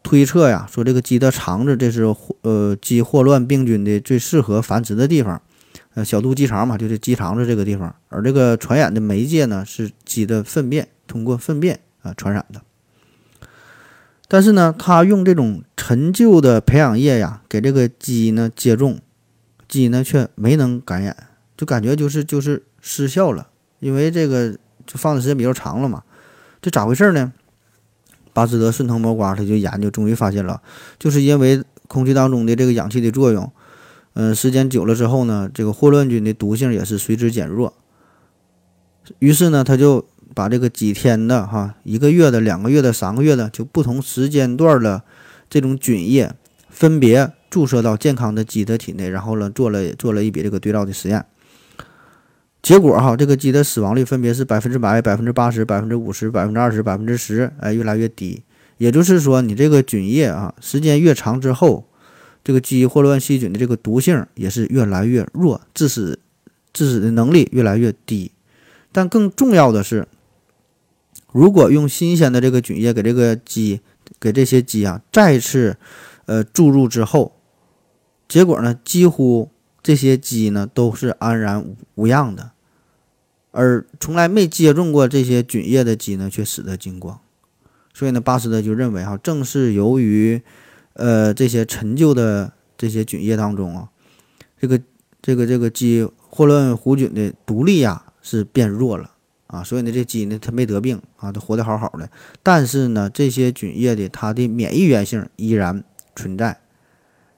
[0.02, 2.04] 推测呀，说这个鸡的肠子这是
[2.42, 5.40] 呃鸡霍乱病菌的最适合繁殖的地方，
[5.94, 12.61] 呃，小肚鸡肠嘛，就是鸡肠子这个地方，而这个传染的媒介呢是鸡的粪便，通过粪便啊传染的。
[14.28, 18.98] 但是呢，他用这种陈旧的培养液呀，给这个鸡呢接种，
[19.66, 21.16] 鸡呢却没能感染。
[21.57, 23.49] 就感觉就是就是失效了，
[23.81, 24.53] 因为这个
[24.87, 26.03] 就放的时间比较长了嘛，
[26.61, 27.33] 这咋回事呢？
[28.33, 30.61] 巴斯德顺藤摸瓜，他就研究，终于发现了，
[30.99, 33.53] 就是因为空气当中的这个氧气的作用，
[34.14, 37.75] 嗯，时间久了之后呢，这个霍乱菌的毒性也是随之减弱。
[39.21, 45.03] 于是呢，他就把这个几天的哈、一个月的、两个月的、三个月的，就不同时间段的
[45.49, 46.35] 这种菌液，
[46.69, 51.25] 分别注射到健康的鸡的体内，然后呢，做了做了一笔这个对照的实验。
[52.64, 58.42] 结果哈，这个鸡的死亡率分别是百分之百、百分之八十、百分之五十、百分之二十、百分之十，哎，越来越低。
[58.79, 61.87] 也就是说，你这个菌液啊，时间越长之后，
[62.42, 66.18] 这个鸡霍乱细菌的这个毒性也是越来越弱，致死
[66.72, 68.33] 致死的能力越来越低。
[68.90, 70.09] 但更重要的是，
[71.33, 73.83] 如果用新鲜的这个菌液给这个鸡、
[74.18, 75.77] 给这些鸡啊再次
[76.24, 77.37] 呃注入之后，
[78.27, 79.50] 结果呢，几乎
[79.83, 82.53] 这些鸡呢都是安然无无恙的。
[83.57, 87.21] 而从来没接种过这些菌液的鸡呢，却死得精光。
[87.95, 90.43] 所以呢，巴斯德就认为哈，正是由于，
[90.95, 93.88] 呃，这些陈旧的这些菌液当中啊，
[94.61, 94.81] 这个
[95.23, 99.12] 这个这个鸡霍乱弧菌的毒力呀是变弱了
[99.47, 102.11] 啊，所以呢，这鸡呢它没得病啊，它活得好好的。
[102.43, 105.85] 但是呢，这些菌液的它的免疫原性依然
[106.17, 106.59] 存在，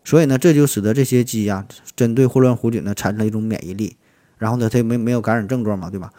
[0.03, 3.99] 所以呢，这就使得这些鸡呀，针对霍乱弧菌呢产生了一种免疫力。
[4.39, 6.13] 然后呢，它没没有感染症状嘛，对吧？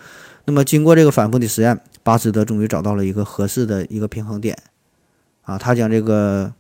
[0.46, 4.58] 那么经过这个反复的实验，巴斯德终于找到了一个合适的一个平衡点，
[5.42, 6.54] 啊，他将这个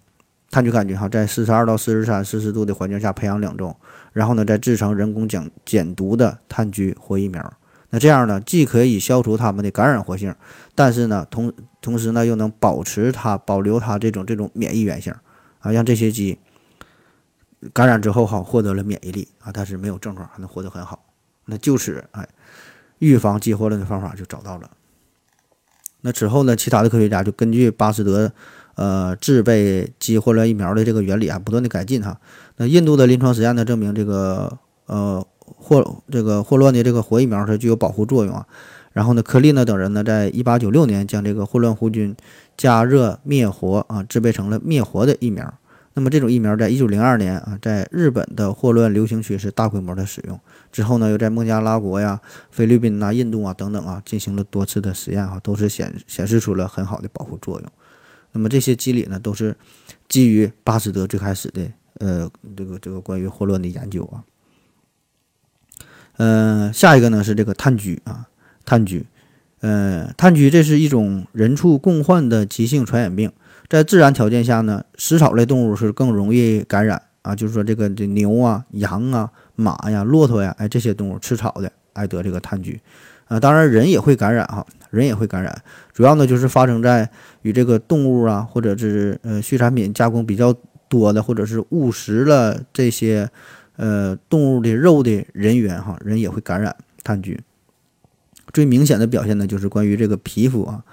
[0.51, 3.75] 炭疽杆菌哈，在四十二到四十三摄氏度的环境下培养两周，
[4.11, 7.53] 然后呢，再制成人工减减毒的炭疽活疫苗。
[7.89, 10.35] 那这样呢，既可以消除它们的感染活性，
[10.75, 15.13] 但是呢，同同时呢，又能保持它保留它这种这种免疫原性，
[15.59, 16.37] 啊，让这些鸡
[17.71, 21.05] 感染之后哈，获得了免疫力啊，但是没有症状，还能活得很好。
[21.47, 22.27] 那就此，哎，
[22.99, 24.69] 预防鸡霍乱的方法就找到了。
[26.01, 28.31] 那之后呢，其他的科学家就根据巴斯德，
[28.75, 32.19] 呃，制备鸡霍乱疫苗的这个原理啊，不断的改进哈。
[32.57, 38.45] 那印度的临床实验呢，证明这个，呃，霍这个霍乱的这个活疫苗它具有保护作用啊。
[38.93, 42.15] 然后呢，科利呢等人呢，在一八九六年将这个霍乱弧菌
[42.55, 45.53] 加热灭活啊，制备成了灭活的疫苗。
[45.93, 50.39] 那么这种疫苗在一九零二年啊，在日本的霍乱流行区是大规模的使用。
[50.77, 57.71] 之后呢，又在孟加拉国呀、菲律宾呐、印度啊等等啊进行了多次的实验哈，都是显显示出了很好的保护作用。
[58.31, 59.57] 那么这些机理呢，都是
[60.07, 61.63] 基于巴斯德最开始的
[61.95, 64.21] 呃这个这个关于霍乱的研究啊。
[66.17, 68.27] 呃，下一个呢是这个炭疽啊，
[68.63, 69.03] 炭疽，
[69.61, 73.31] 呃，炭疽这是一种人畜共患的急性传染病。
[73.67, 82.79] 在自然条件下呢，食草类动物是更容易感染啊，就是说这个这牛啊、羊啊、马呀、骆驼呀，哎，这些动物吃草的爱得这个炭疽，
[83.27, 87.09] 啊，当然人也会感染哈，人也会感染，主要呢就是发生在
[87.41, 90.55] 与这个动物啊，或者是呃畜产品加工比较
[90.87, 93.27] 多的，或者是误食了这些
[93.77, 97.37] 呃动物的肉的人员哈，人也会感染炭疽。
[98.53, 100.83] 最明显的表现呢，就是关于这个皮肤啊。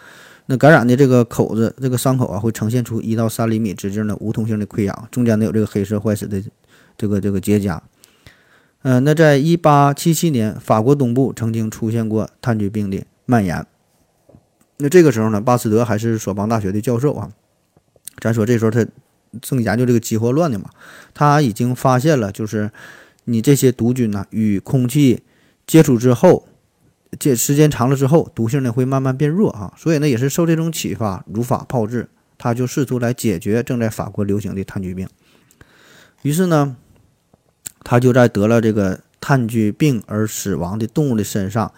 [0.47, 6.43] 那感染的这个口子，这个伤口啊，会呈现出一到三厘米直径的无痛性的溃疡，中间呢有这个黑色坏死的
[6.99, 7.79] 这个这个结痂。
[8.85, 13.67] 嗯，那在一八七七年，法国东部曾经出现过炭疽病的蔓延。
[14.77, 17.31] 那这个时候呢，巴斯德还是索邦大学的教授啊。
[18.19, 18.87] 咱说这时候他
[19.41, 20.69] 正研究这个鸡霍乱的嘛，
[21.15, 22.71] 他已经发现了，就是
[23.25, 25.23] 你这些毒菌呢与空气
[25.67, 26.47] 接触之后，
[27.19, 29.73] 这时间长了之后，毒性呢会慢慢变弱啊。
[29.79, 35.09] 所以呢，也是受这种启发，如法炮制，他就试图来解决正在法国流行的炭疽病。
[36.21, 36.77] 于是呢，
[37.85, 41.71] 他就在得了这个炭疽病而死亡的动物的身上。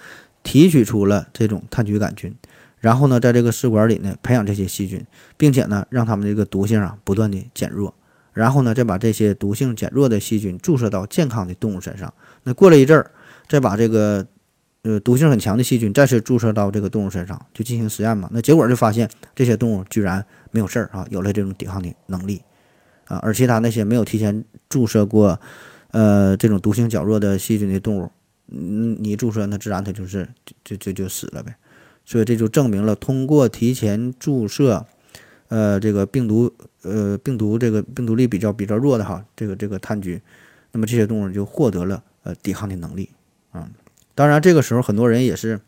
[0.46, 2.32] 提取出了这种炭疽杆菌，
[2.78, 5.04] 然后呢，在这个试管里呢培养这些细菌，
[5.36, 7.92] 并且呢，让它们这个毒性啊不断的减弱，
[8.32, 12.14] 然后呢，再把这些毒性减弱的细菌注射到健康的动物身上。
[12.44, 13.10] 那过了一阵儿，
[13.48, 14.24] 再把这个
[14.82, 18.30] 呃毒性很强的细菌再次注射到这个动物身上，就进行实验嘛。
[18.32, 22.40] 那结果就发现这些动物居然没有事儿啊，有了这种抵抗的能力
[23.06, 25.40] 啊，而其他那些没有提前注射过
[25.90, 28.10] 呃这种毒性较弱的细菌的动物。
[28.48, 30.28] 嗯，你注射那自然它就是
[30.64, 31.56] 就就就死了呗，
[32.04, 34.86] 所以这就证明了通过提前注射，
[35.48, 40.20] 呃，这个病毒呃病毒这个病毒力比较比较弱的哈，这个这个炭疽，
[40.70, 43.10] 那么这些动物就获得了呃抵抗的能力
[43.50, 43.68] 啊。
[44.14, 45.60] 当然这个时候很多人也是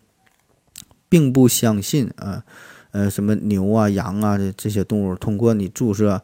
[1.08, 2.44] 并不相信啊，
[2.92, 6.22] 呃什么牛啊羊啊这些动物通过你注射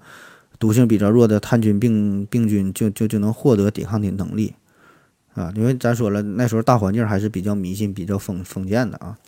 [0.64, 4.54] 毒性比较弱的炭疽病病菌就就就能获得抵抗的能力。
[5.34, 9.18] 啊，因为咱说了，那时候大环境还是比较迷信、比较封封建的啊，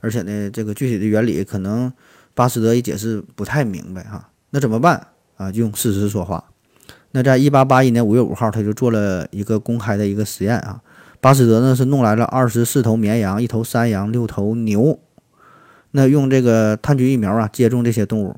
[0.00, 1.92] 而且呢，这个具体的原理可能
[2.34, 4.30] 巴斯德也解释不太明白哈。
[4.50, 5.48] 那怎么办啊？
[5.52, 6.42] 用事实说话。
[7.12, 10.80] 那在一八八一年五月五号，他就做了一个公开的一个实验啊。
[11.20, 14.98] 巴斯德呢是弄来了二十四头绵羊、一头山羊、六头牛，
[15.92, 18.36] 那用这个炭疽疫苗啊接种这些动物，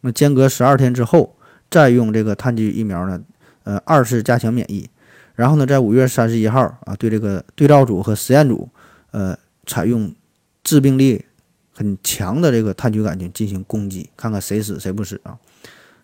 [0.00, 1.36] 那间隔十二天之后，
[1.74, 3.20] 再用这个炭疽疫苗呢，
[3.64, 4.88] 呃，二次加强免疫。
[5.34, 8.68] 然后呢，在五月三十一号啊，对这个对照组和实验组，
[9.10, 10.14] 呃，采用
[10.62, 11.24] 致病力
[11.72, 15.36] 很强的这个炭疽杆菌进行攻击，看看谁死谁不死啊？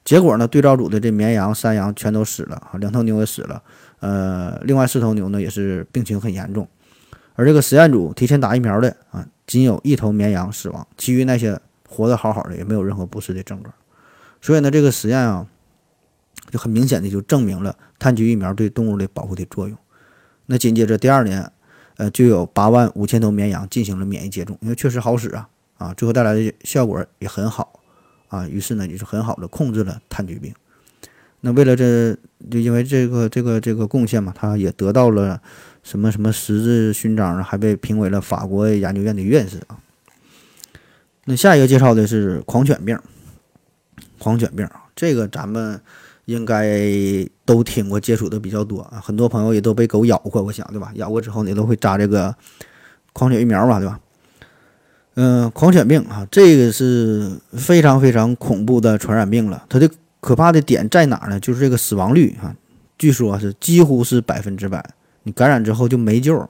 [0.04, 3.62] 结果呢，对照组的这绵羊、山羊全都死了啊，两头牛也死了，
[4.00, 6.66] 呃，另外四头牛呢也是病情很严重，
[7.36, 11.56] 而这个实验组提前打疫苗的啊，仅有一头绵羊死亡，其余那些
[11.88, 13.72] 活得好好的，也没有任何不适的症状。
[14.40, 15.46] 所以呢，这个实验啊。
[16.50, 19.76] 就很明显的就证明了炭疽疫苗对动物的保护的作用。
[20.46, 21.52] 那紧接着第二年，
[21.96, 25.48] 呃，就有八万五千头绵羊进行了免疫接种，因为确实好使啊，
[25.78, 27.80] 啊，最后带来的效果也很好
[28.26, 28.48] 啊。
[28.48, 30.52] 于是呢，也是很好的控制了炭疽病。
[31.42, 32.16] 那为了这，
[32.50, 35.40] 就因为这个这个这个贡献嘛，他也得到了
[35.84, 39.78] 什么什么十字勋章，还被评为了法国研究院的院士啊。
[41.26, 42.98] 那下一个介绍的是狂犬病，
[44.18, 45.80] 狂犬病啊，这个咱们。
[46.30, 46.80] 应该
[47.44, 50.92] 都听过，接触的比较多啊，很多朋友也都被狗咬过，我想对吧？
[50.94, 52.32] 咬过之后你都会扎这个
[53.12, 53.98] 狂犬疫苗吧，对吧？
[55.14, 59.64] 嗯，狂犬病啊，这个是非常非常恐怖的传染病了。
[59.68, 59.90] 它的
[60.20, 61.40] 可怕的点在哪呢？
[61.40, 62.54] 就是这个死亡率啊，
[62.96, 64.84] 据说是几乎是百分之百，
[65.24, 66.48] 你感染之后就没救。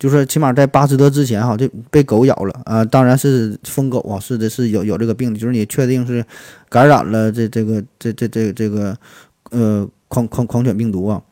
[0.00, 6.24] 就是起码在巴斯德之前哈，就被狗咬了啊，当然是疯狗啊，是的是有有这个病的，就是你确定是
[6.70, 8.96] 感染了这这个这这这这个
[9.50, 11.22] 呃狂狂狂犬病毒啊，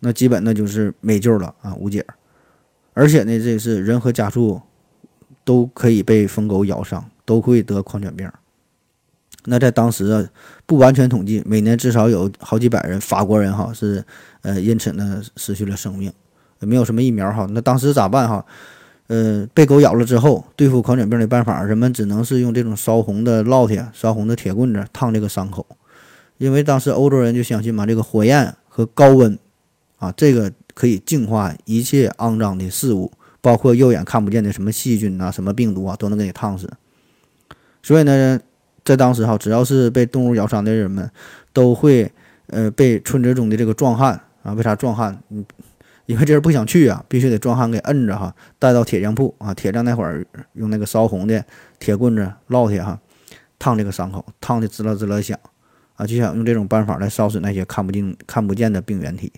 [0.00, 2.04] 那基本那就是没救了啊，无解。
[2.94, 4.60] 而且呢，这是人和家畜
[5.44, 8.28] 都可以被疯狗咬伤，都会得狂犬病。
[9.44, 10.28] 那在当时啊，
[10.66, 14.04] 不完全统计，每年至少有好几百人法国人哈是
[14.42, 16.12] 呃因此呢失去了生命。
[16.60, 18.44] 也没有什么疫苗哈，那当时咋办哈？
[19.08, 25.64] 呃，被狗咬了之后，对付狂犬病的办法，人们只能是用这种烧红的烙铁、烧红的铁棍子烫这个伤口，
[26.38, 29.38] 因为当时欧洲人就相信嘛，这个火焰和高温
[30.00, 36.68] 啊，这个可以净化一切肮脏的事物，包括肉眼看不见的什么细菌啊、什么病毒啊，都能给你烫死。
[37.84, 38.40] 所以呢，
[38.84, 41.08] 在当时哈，只要是被动物咬伤的人们，
[41.52, 42.10] 都会
[42.48, 45.16] 呃被村子中的这个壮汉啊，为啥壮汉？
[45.28, 45.44] 嗯。
[46.06, 51.44] 因为这人不想去啊，必须得壮汉给摁着哈，带到铁匠铺啊，铁匠那会儿用那个烧红的
[51.78, 52.98] 铁棍子烙铁哈，
[53.58, 55.38] 烫这个伤口，烫的滋啦滋啦响
[55.96, 59.32] 啊，就想用这种办法来烧死那些看不见看不见的病原体。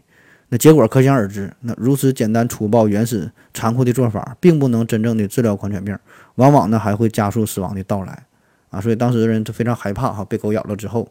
[0.51, 5.99] 那结果可想而知，那如此简单粗暴、原始、残酷的做法，并不能真正的治疗狂犬病，
[6.37, 8.25] 往往呢还会加速死亡的到来
[8.71, 8.81] 啊。
[8.81, 11.11] 所以当时的人都非常害怕哈，被狗咬了之后，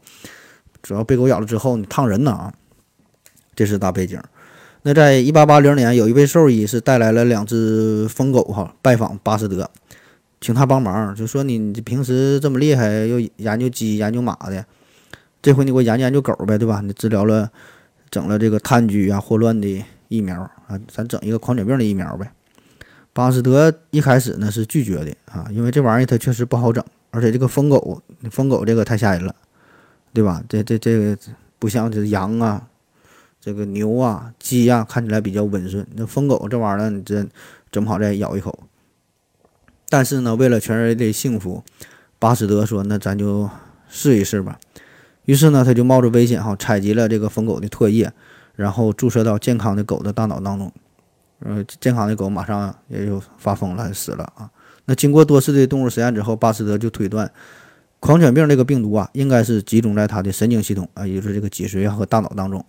[0.82, 2.54] 主要被狗咬了之后你烫人呢啊，
[3.56, 4.22] 这是大背景。
[4.84, 9.70] 那在一八八零年，有一位兽医是带来了两只疯狗哈，拜访巴斯德，
[10.40, 14.66] 请他帮忙，就说你平时这么厉害，又研究鸡研究马的，
[15.42, 16.82] 这回你给我研究研究狗呗，对吧？
[16.82, 17.52] 你治疗了，
[18.10, 22.32] 整了这个炭疽啊、霍乱的疫苗啊，咱整一个狂犬病的疫苗呗。
[23.14, 29.36] 巴斯德一开始呢是拒绝的啊，因为这玩意儿它确实不好整而且这个疯狗，疯狗这个太吓人了，
[30.14, 30.42] 对吧？
[30.48, 31.18] 这这这个
[31.58, 32.62] 不像这羊啊，
[33.48, 35.88] 这个牛啊、鸡啊，看起来比较温顺。
[35.96, 37.26] 那疯狗这玩意儿，你这
[37.72, 38.60] 整不好再咬一口。
[39.88, 41.64] 但是呢，为了全人类的幸福，
[42.20, 43.50] 巴斯德说：“那咱就
[43.88, 44.60] 试一试吧。”
[45.24, 48.12] 于是呢，他就冒着危险哈，采集了这个疯狗的唾液，
[48.58, 50.70] 然后注射到健康的狗的大脑当中。
[51.40, 54.52] 呃，健康的狗马上也就发疯了，死了啊。
[54.84, 57.32] 那经过多次的动物实验之后，巴斯德就推断，
[58.02, 62.66] 狂犬病这个病毒啊，应该是集中在它的神经系统啊，也就是这个脊髓和大脑当中。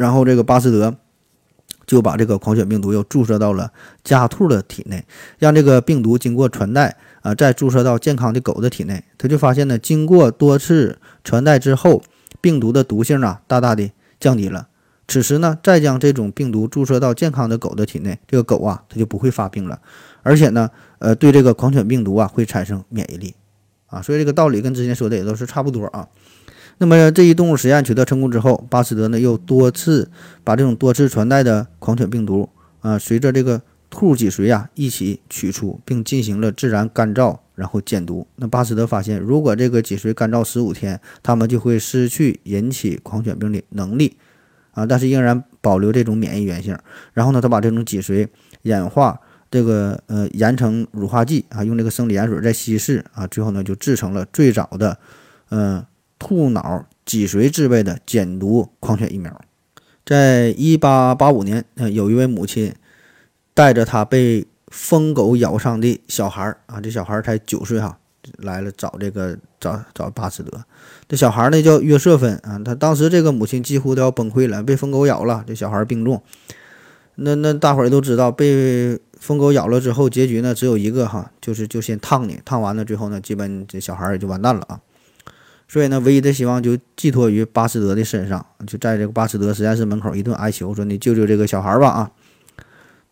[0.00, 0.96] 然后这个巴斯德
[1.86, 3.70] 就把这个狂犬病毒又注射到了
[4.02, 5.04] 家兔的体内，
[5.38, 9.04] 让这个病毒经过传代啊，再注射到健康的狗的体内。
[9.18, 12.02] 他就发现呢，经过多次传代之后，
[12.40, 14.68] 病毒的毒性啊，大大的降低了。
[15.06, 19.78] 此时呢，再将这种病毒注射到健康的狗的体内，这个狗啊，它就不会发病了，
[20.22, 23.34] 而且呢，呃，对这个狂犬病毒啊会产生免疫力，
[23.88, 26.08] 啊，所以这个道理跟之前说的也都是差不多啊。
[26.80, 30.10] 那么这一动物实验取得成功之后，巴斯德呢又多次
[30.42, 32.48] 把这种多次传代的狂犬病毒
[32.80, 33.60] 啊，随着这个
[33.90, 38.26] 兔脊髓啊一起取出，并进行了自然干燥，然后减毒。
[38.36, 44.16] 那巴斯德发现，如果这个脊髓干燥十五天，它们就会失去引起狂犬病的能力。
[44.72, 46.74] 啊，但是仍然保留这种免疫原性。
[47.12, 48.26] 然后呢，他把这种脊髓
[48.62, 49.20] 演化
[49.50, 54.96] 这个呃研成乳化剂啊，用这个生理盐水再稀释啊，最后呢就制成了最早的
[55.48, 55.84] 呃
[56.20, 59.40] 兔脑脊髓制备的减毒狂犬疫苗。
[60.06, 62.72] 在一八八五年，呃，有一位母亲
[63.52, 67.96] 带着她被疯狗咬伤的小孩儿啊，这小孩儿才九岁哈。
[68.36, 70.62] 来了找这个找找巴斯德，
[71.08, 76.22] 这小孩呢叫约瑟芬啊，他当时这个母亲几乎都要崩溃了，被疯狗咬了，这小孩病重。
[77.16, 84.80] 那那大伙儿都知道，被疯狗咬了之后，结局呢只有一个哈，就是就先烫你，烫完了之后呢，基本这小孩也就完蛋了啊。
[85.70, 92.10] 所以呢，唯一的希望就寄托于巴斯德的身上，就在这个巴斯德实验室门口一顿哀求，说你救救这个小孩吧啊。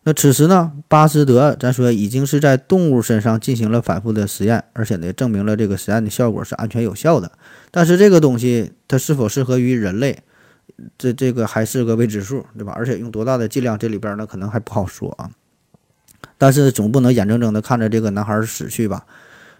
[0.03, 7.31] 那此时呢，巴斯德咱说已经是在动物身上进行了反复的实验，而且呢证明了这个实验的效果是安全有效的。
[7.71, 10.19] 但是这个东西它是否适合于人类，
[10.97, 12.73] 这这个还是个未知数，对吧？
[12.75, 15.31] 而且用多大的剂量，这里边呢可能还不好说啊。
[16.37, 19.05] 但是总不能眼睁睁的看着这个男孩死去吧？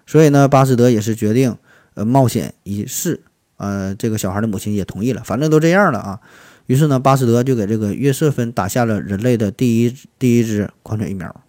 [0.06, 1.56] 所以呢，巴斯德也是决定
[2.00, 3.20] 呃冒险一试，
[3.58, 6.20] 呃，这个小孩的母亲也同意了，反正都这样了啊。
[6.68, 11.44] 于是呢，巴斯德就给这个约瑟芬打下了人类的第一第一支狂犬疫苗。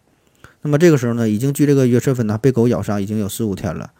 [0.63, 3.93] 那么这个时候呢，已经距这个约瑟芬呢被狗咬伤已经有十五天了。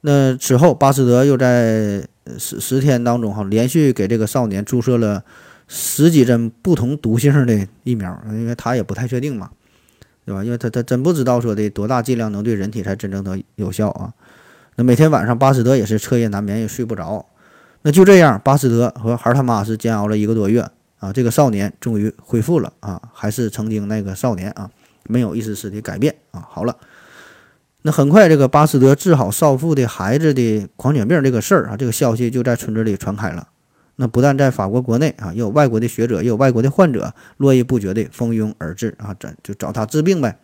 [0.00, 2.04] 那此后，巴斯德又在
[2.38, 5.22] 十十天当中哈，连续给这个少年注射了
[5.68, 9.50] 十几针不同毒性的疫苗，因为他也不太确定嘛，
[10.24, 10.42] 对吧？
[10.42, 14.12] 因为他他真不知道说的多大剂量能对人体才真正的有效啊。
[14.78, 17.26] 那每天晚上，巴斯德也是彻夜难眠，也睡不着。
[17.82, 20.64] 那就这样，巴斯德和孩他妈是煎熬了一个多月
[21.00, 24.70] 啊，这个少年终于恢复了啊，还是曾经那个少年啊，
[25.08, 26.46] 没有一丝丝的改变啊。
[26.48, 26.76] 好了，
[27.82, 33.48] 那很快这个巴斯德治好少妇的孩子的狂犬病这个事儿啊，这个消息就在村子里传开了。
[33.96, 40.38] 那不但在法国国内啊，也有外国的学者，也有外国的患者络绎不绝的蜂拥而至啊，这就找他治病呗。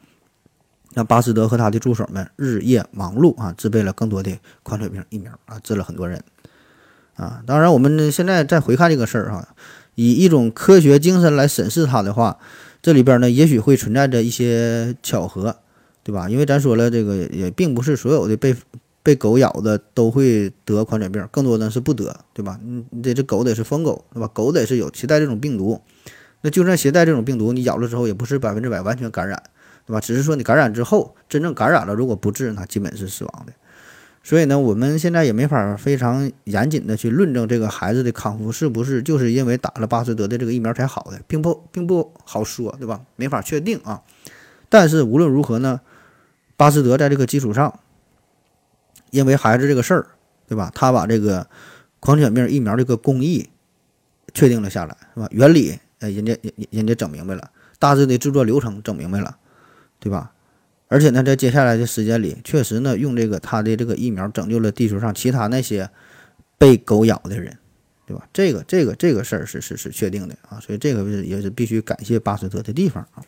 [0.95, 6.23] 那巴斯德和他的助手们日夜忙碌啊，制备了更多的狂犬病疫苗啊，治了很多人。
[7.17, 9.49] 啊，当然，我们现在再回看这个事儿哈，
[9.95, 12.39] 以一种科学精神来审视它的话，
[12.83, 15.57] 这里边呢也许会存在着一些巧合，
[16.03, 16.29] 对吧？
[16.29, 18.55] 因为咱说了，这个也并不是所有的被
[19.05, 22.59] 被狗咬的都会得狂犬病，更多的是不得，对吧？
[22.63, 24.29] 你这这狗得是疯狗，对吧？
[24.33, 25.81] 狗得是有携带这种病毒，
[26.41, 29.41] 那就算携带这种病毒，你咬了之后也不是百分之百完全感染，
[29.87, 30.01] 对吧？
[30.01, 33.53] 只是说你感染之后真正感染了，如果不治，那基本是死亡的。
[34.23, 43.03] 所以呢，我们现在也没法非常严谨的去论证这个孩子的康复是不是就是因为打了巴斯德的这个疫苗才好的，并不并不好说，对吧？
[43.17, 44.03] 没法确定啊。
[44.71, 45.83] 但是无论如何呢，
[46.57, 47.81] 巴斯德在这个基础上，
[49.11, 50.07] 因为孩子这个事儿，
[50.49, 50.73] 对吧？
[50.75, 51.47] 他把这个
[52.01, 53.51] 狂犬病疫苗这个工艺
[54.33, 55.29] 确定了下来，是吧？
[55.31, 59.37] 原理，呃，人家人人家整明白了，大致的制作流程整明白了，
[60.05, 60.31] 对吧？
[60.89, 65.89] 而且呢，在接下来的时间里，确实呢，用这个他的这个疫苗拯救了地球上其他那些
[66.59, 67.57] 被狗咬的人，
[68.07, 68.29] 对吧？
[68.35, 73.25] 这个这个这个事儿是是是确定的啊，所以这个是也是必须感谢巴斯德的地方啊。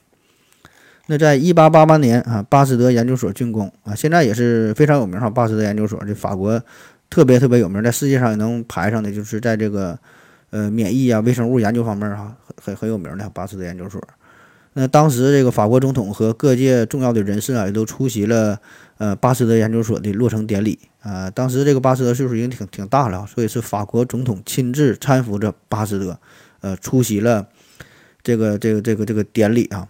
[1.07, 5.31] 那在一八八八年啊，巴斯德研究所竣工啊，现在也是非常有名哈。
[5.31, 6.63] 巴斯德研究所这法国
[7.09, 9.99] 特别特别有名，在世界上也能排上的，就是在这个
[10.51, 14.01] 呃免疫啊、微生物研究方面哈，很很有名的巴斯德研究所。
[14.79, 18.61] 那当时这个法国总统和各界重要的人士啊，也都出席了
[18.99, 21.31] 呃巴斯德研究所的落成典礼啊。
[21.31, 26.21] 当时这个巴斯德岁数已经挺挺大了，所以是法国总统亲自搀扶着巴斯德，
[26.61, 27.49] 呃，出席了
[28.23, 29.89] 这个这个这个这个典礼啊。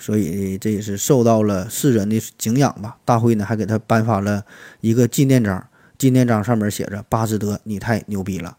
[0.00, 2.96] 所以这也是受到了世人的敬仰吧。
[3.04, 4.44] 大会呢还给他颁发了
[4.80, 8.56] 一个纪念章，纪念章上面写着“巴斯德，你太牛逼了”。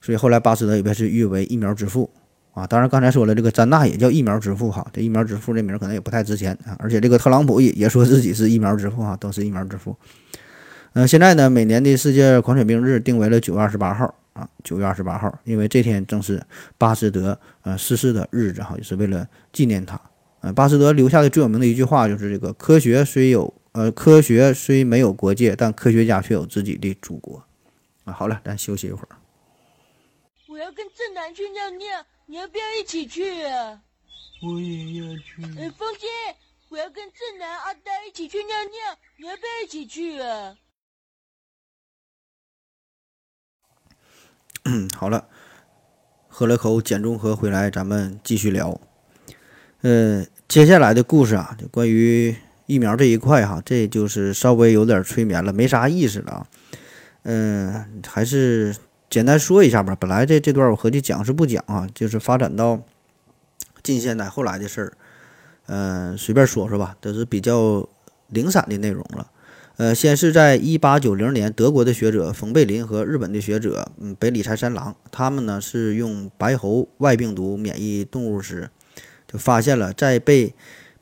[0.00, 2.08] 所以后来巴斯德也被是誉为疫苗之父。
[2.52, 6.76] 啊，当然，刚才说了，这个詹纳也叫疫苗之父哈，这疫苗之父这名可能也不太值钱啊。
[6.78, 9.96] 而且这个特朗普也也说自己是疫苗之父哈，都是疫苗之父。
[10.92, 16.42] 嗯，现在呢，每年的世界狂犬病日定为了九月二十八号啊，九月二十八号，因为这天正是
[16.76, 19.98] 巴斯德呃逝世的日子哈，也是为了纪念他。
[20.42, 27.42] 呃，巴斯德留下的最有名的一句话就是这个：科学虽有呃，科学虽没有国界，但科学家却有自己的祖国。
[28.04, 29.08] 啊，好了，咱休息一会儿。
[30.48, 31.86] 我要跟正南去尿尿。
[32.32, 33.82] 你要不要一起去啊？
[34.42, 35.42] 我也要去。
[35.60, 36.06] 哎，风姐，
[36.70, 40.56] 我要跟正南、阿呆一起去尿尿，你要不要一起去啊？
[44.64, 45.28] 嗯， 好了，
[46.26, 48.80] 喝了口碱中和回来，咱们继续聊。
[49.82, 56.46] 呃，接下来的故事啊，就关于疫苗这一块哈，这就是稍微有点催眠了，没啥意思了啊。
[57.24, 58.74] 嗯，还是。
[59.12, 62.80] 简单说一下吧，本来这这段我合计讲是不讲啊，就是发展到
[63.82, 64.92] 近现代后来的事儿，
[65.66, 67.86] 嗯，随便说说吧，都是比较
[68.28, 69.30] 零散的内容了。
[69.76, 78.70] 呃，先是在一八九零年，德国的学者冯贝林和日本的学者嗯北里柴三郎，他们呢是用白喉外病毒免疫动物时，
[79.28, 80.54] 就发现了在被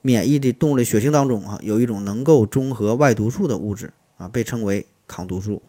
[0.02, 5.62] 免疫的动物的血清当中啊，有一种能够中和外毒素的物质啊，被称为抗毒素。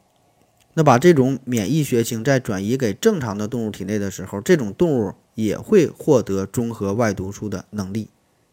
[0.74, 8.10] 那把这种免疫血清再转移给正常的动物体内的时候，这种动物也会获得中和外毒素的能力，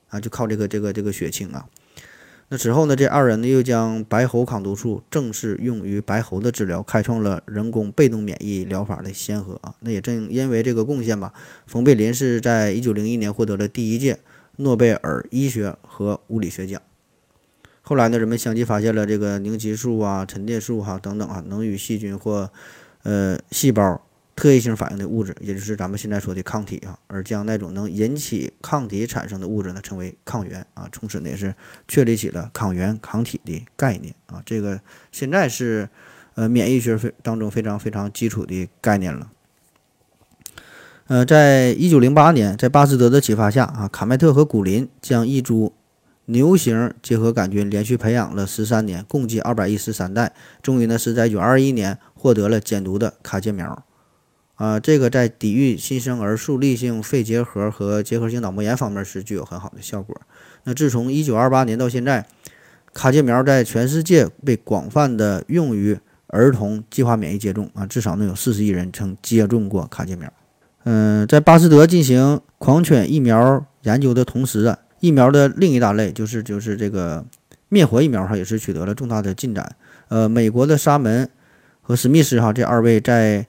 [0.09, 1.67] 啊，就靠这个这个这个血清啊。
[2.49, 9.75] 那之后呢，这二人呢又将白喉抗毒素正式用于白喉的治疗，开创了人工被动免疫疗法的先河啊。
[9.81, 11.33] 那也正因为这个贡献吧，
[11.67, 14.19] 冯贝林是在一九零一年获得了第一届
[14.57, 16.81] 诺贝尔医学和物理学奖。
[17.89, 22.51] 后来呢，人们相继发现了这个凝集素啊、沉淀素哈等等啊，能与细菌或
[23.03, 23.99] 呃细胞
[24.37, 31.55] 特异性反应的物质，也就是咱们现在说的抗体啊，而将那种能引起抗体产生的物质呢称为抗原啊，从此呢也是
[31.89, 34.43] 确立起了抗原抗体的概念啊。
[34.45, 34.79] 这个
[35.11, 35.89] 现在是
[36.35, 39.31] 呃免疫学非当中非常非常基础的概念了。
[41.07, 45.73] 呃，在一九零八年，在巴斯德的启发下啊，卡麦特和古林将一株
[46.31, 53.83] 牛型结核杆菌连续培养了十三年，共计二百一十三代，终于呢是在九二一年获得了减毒的卡介苗。
[54.57, 60.21] 啊，这个在抵御新生儿树立性肺结核和结核性脑膜炎方面是具有很好的效果。
[60.65, 62.27] 那自从一九二八年到现在，
[62.93, 70.31] 卡介苗在全世界被广泛的用于儿童计划免疫接种啊，至少能有四十亿人曾接种过卡介苗。
[70.85, 74.79] 嗯，在巴斯德进行狂犬疫苗研究的同时啊。
[75.01, 77.25] 疫苗的另一大类就是就是这个
[77.69, 79.77] 灭活疫苗哈，也是取得了重大的进展。
[80.09, 81.29] 呃，美国的沙门
[81.83, 83.47] 和史密斯哈这二位在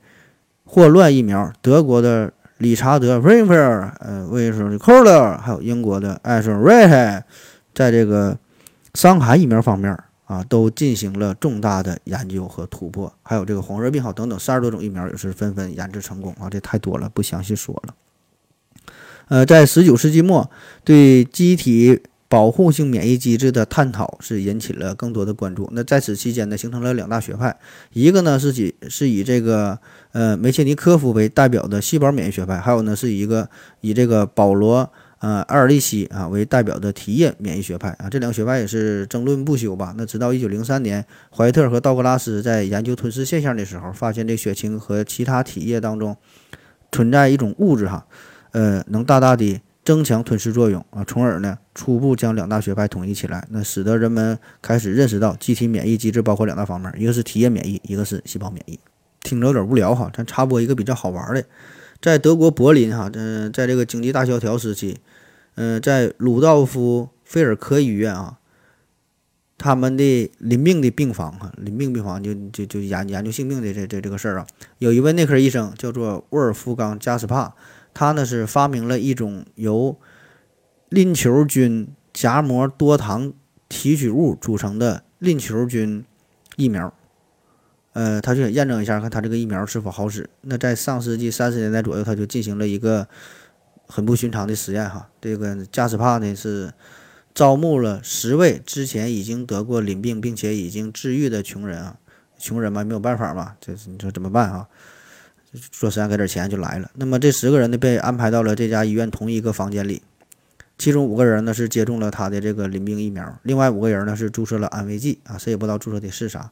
[0.66, 7.24] 霍乱疫苗，德国的理查德·弗林菲尔，呃，威尔士的科勒，还有英国的艾瑟·瑞特，
[7.74, 8.38] 在这个
[8.94, 13.12] 伤寒疫苗方面啊，都进行了重大的研究和突破。
[13.24, 17.96] 还有这个黄热病号等等三十多种疫苗也是纷纷研制成功啊，这太多了，不详细说了。
[19.30, 20.50] 呃，在十九世纪末，
[20.84, 25.70] 对机体保护性免疫机制的探讨是引起了更多的关注。
[25.72, 27.56] 那在此期间呢，形成了两大学派，
[27.94, 29.80] 一个呢是以是以这个
[30.12, 33.50] 呃梅切尼科夫为代表的细胞免疫学派，还有呢是一个
[33.82, 38.10] 以这个保罗呃埃尔利希啊为代表的体液免疫学派啊。
[38.10, 39.94] 这两个学派也是争论不休吧。
[39.98, 41.06] 那直到一九零三年，
[41.36, 46.16] 怀特和道格拉斯在研究吞噬现象的时候，发现这血清和其他体液当中
[46.92, 48.06] 存在一种物质哈。
[48.52, 58.80] 呃，能大大的增强吞噬作用啊，从而呢，初步将两大学派统一起来，那使得人们开始认识到机体免疫机制包括两大方面，一个是体液免疫，一个是细胞免疫。
[59.22, 61.44] 听着有点无聊哈，咱插播一个比较好玩的，
[62.02, 65.00] 在德国柏林哈，嗯，在这个经济大萧条时期，
[65.56, 68.38] 嗯，在鲁道夫菲尔科医院啊，
[69.58, 74.48] 他们的临病的病房哈，临病病房就就就研研究性病的这这这个事儿啊，
[74.78, 77.56] 有一位内科医生叫做沃尔夫冈加斯帕。
[77.94, 79.98] 他呢是发明了一种由
[80.90, 83.34] 淋球菌荚膜多糖
[83.68, 86.04] 提取物组成的淋球菌
[86.56, 86.94] 疫苗，
[87.94, 90.30] 呃，他就想验证一下，看他这个疫苗是否好使。
[90.42, 93.08] 那在上世纪三十年代左右，他就进行了一个
[93.88, 95.10] 很不寻常的实验哈。
[95.22, 96.74] 这个加斯帕呢是
[97.34, 101.98] 招募了十位之前已经得过淋病并且已经治愈的穷人啊，
[102.38, 104.68] 穷人嘛没有办法嘛，这你说怎么办啊？
[105.54, 106.92] 说实验给点钱就来了。
[106.96, 110.02] 那么这十个人呢被安排到了这家医院同一个房间里，
[110.78, 116.52] 其中五个人呢是接种了他的这个淋病疫苗，另外五个人呢是注射了安慰剂啊，谁也不知道注射的是啥。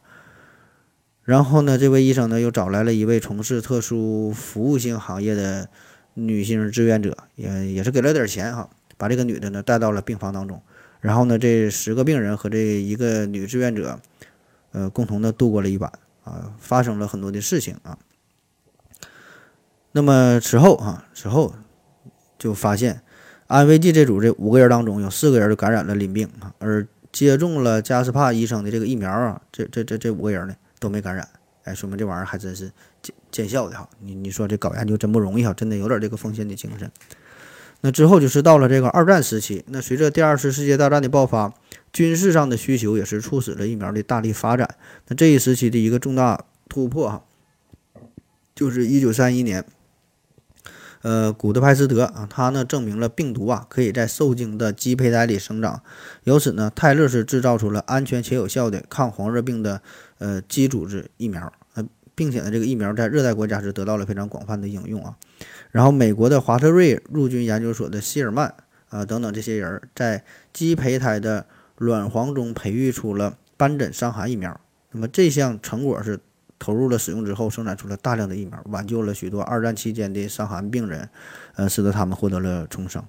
[1.22, 5.68] 然后呢，这位医生呢又找来了一位从事特殊服务性行业的
[6.14, 10.60] 女性志愿者，也也是给了点钱哈，把这个女的呢带到了病房当中。
[11.00, 14.00] 然后呢，这十个病人和这一个女志愿者，
[14.72, 15.92] 呃，共同的度过了一晚
[16.24, 17.96] 啊，发生了很多的事情啊。
[19.92, 21.54] 那么此后啊，此后
[22.38, 23.02] 就发现
[23.46, 31.26] 安慰剂这组这五个人当中有四个人就感染了淋病啊，而接种了加斯帕医生的这个疫苗啊，这这这这五个人呢都没感染，
[31.64, 32.70] 哎，说明这玩意儿还真是
[33.00, 33.88] 见见效的哈。
[34.00, 36.90] 你你说这搞研究真不容易哈，真的有点这个奉献的精神。
[37.80, 41.54] 那之后就是到了这个二战时期，那随着第二次世界大战的爆发，
[41.92, 44.76] 军事上的需求也是促使了疫苗的大力发展。
[45.06, 47.24] 那这一时期的一个重大突破哈，
[48.54, 49.64] 就是一九三一年。
[51.02, 55.80] 呃，古德派斯德啊，他呢证明了病毒啊可以在受精的鸡胚胎里生长，
[56.24, 59.80] 由此呢，泰勒是制造出了安全且有效的抗黄热病的
[60.18, 61.84] 呃鸡组织疫苗，呃，
[62.16, 65.16] 并且呢，这个疫苗在热带国家是得到了非常广泛的应用啊。
[65.70, 68.52] 然后，美国的华特瑞陆军研究所的希尔曼
[68.88, 71.46] 啊等等这些人在鸡胚胎的
[71.76, 76.18] 卵黄中培育出了斑疹伤寒疫苗，那么这项成果是。
[76.58, 81.08] 投入了使用之后，生产出了大量的疫苗，挽救了许多二战期间的伤寒病人，
[81.54, 83.04] 呃，使得他们获得了重生。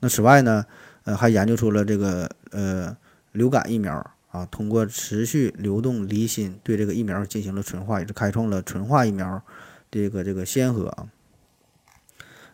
[0.00, 0.66] 那此外呢，
[1.04, 2.96] 呃，还研究出了这个呃
[3.32, 3.94] 流感疫苗
[4.30, 9.42] 啊，通过持续流动离心对这个疫苗进行了纯化，也是开创了纯化疫苗
[9.90, 11.06] 这个这个先河啊。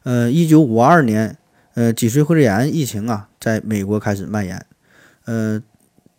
[0.05, 1.37] 呃，一九五二年，
[1.75, 4.67] 呃，脊髓灰质炎疫情啊，在美国开始蔓延，
[5.25, 5.63] 呃，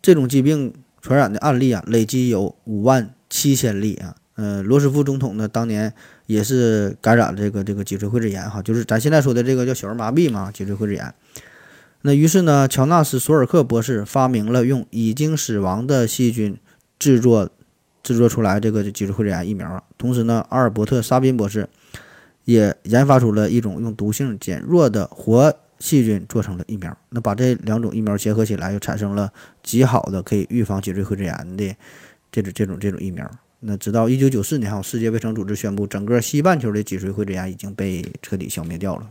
[0.02, 3.14] 这种疾病传染的案例啊，累计有五万。
[3.28, 5.92] 七千例啊，呃，罗斯福总统呢，当年
[6.26, 11.12] 也是感染这个这个脊髓灰质炎哈，就是咱现在说的这个叫小儿麻痹嘛，脊髓灰质炎。
[12.02, 16.56] 那于是呢，乔纳斯·索尔克博士发明了用已经死亡的细菌
[16.98, 17.50] 制作
[18.02, 19.82] 制作出来这个脊髓灰质炎疫苗。
[19.98, 21.68] 同时呢，阿尔伯特·沙宾博士
[22.44, 26.96] 也研发出了一种用毒性减弱的活细菌做成的疫苗。
[27.08, 29.32] 那把这两种疫苗结合起来，又产生了
[29.64, 31.74] 极好的可以预防脊髓灰质炎的。
[32.42, 33.30] 这种这种这种疫苗，
[33.60, 39.10] 那直到一九九四年哈，世界卫生组织宣布，整个西半球的脊髓灰质炎已经被彻底消灭掉了。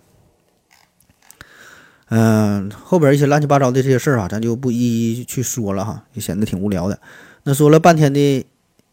[2.09, 6.99] 嗯，后边一些乱七八糟的这些事儿啊，咱就不一一去说了哈，也显得挺无聊的。
[7.43, 8.45] 那说了半天的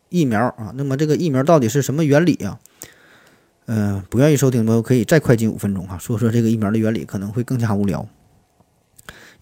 [0.09, 2.59] 疫苗啊，那么这个疫苗到底是什么原理啊？
[3.67, 8.09] 嗯，不愿意收听的朋友可以再快进五分钟哈，说说这个疫苗的原理可能会更加无聊。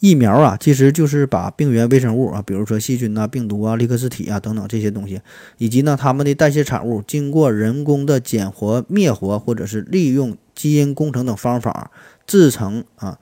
[0.01, 5.21] 疫苗啊，其实就是把病原微生物啊，比如说细菌呐、病毒啊、利克斯体啊等等这些东西，
[5.59, 11.91] 以及呢它们的代谢产物，经过人工的减活、灭活，或者是利用基因工程等方法
[12.27, 13.19] 制成啊，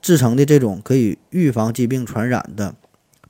[0.00, 2.76] 制成的这种可以预防疾病传染的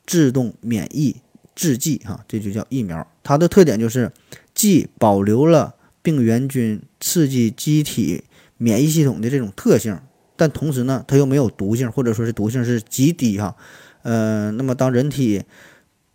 [0.06, 1.16] 自动免疫
[1.54, 3.06] 制剂哈，这就叫疫苗。
[3.22, 4.12] 它的特点就是
[4.54, 8.24] 既保留了病原菌刺激机体
[8.58, 9.98] 免疫系统的这种特性。
[10.40, 13.54] 但同时呢，它又没有毒性，或者说是毒性是极低哈，
[14.00, 15.42] 呃，那么当人体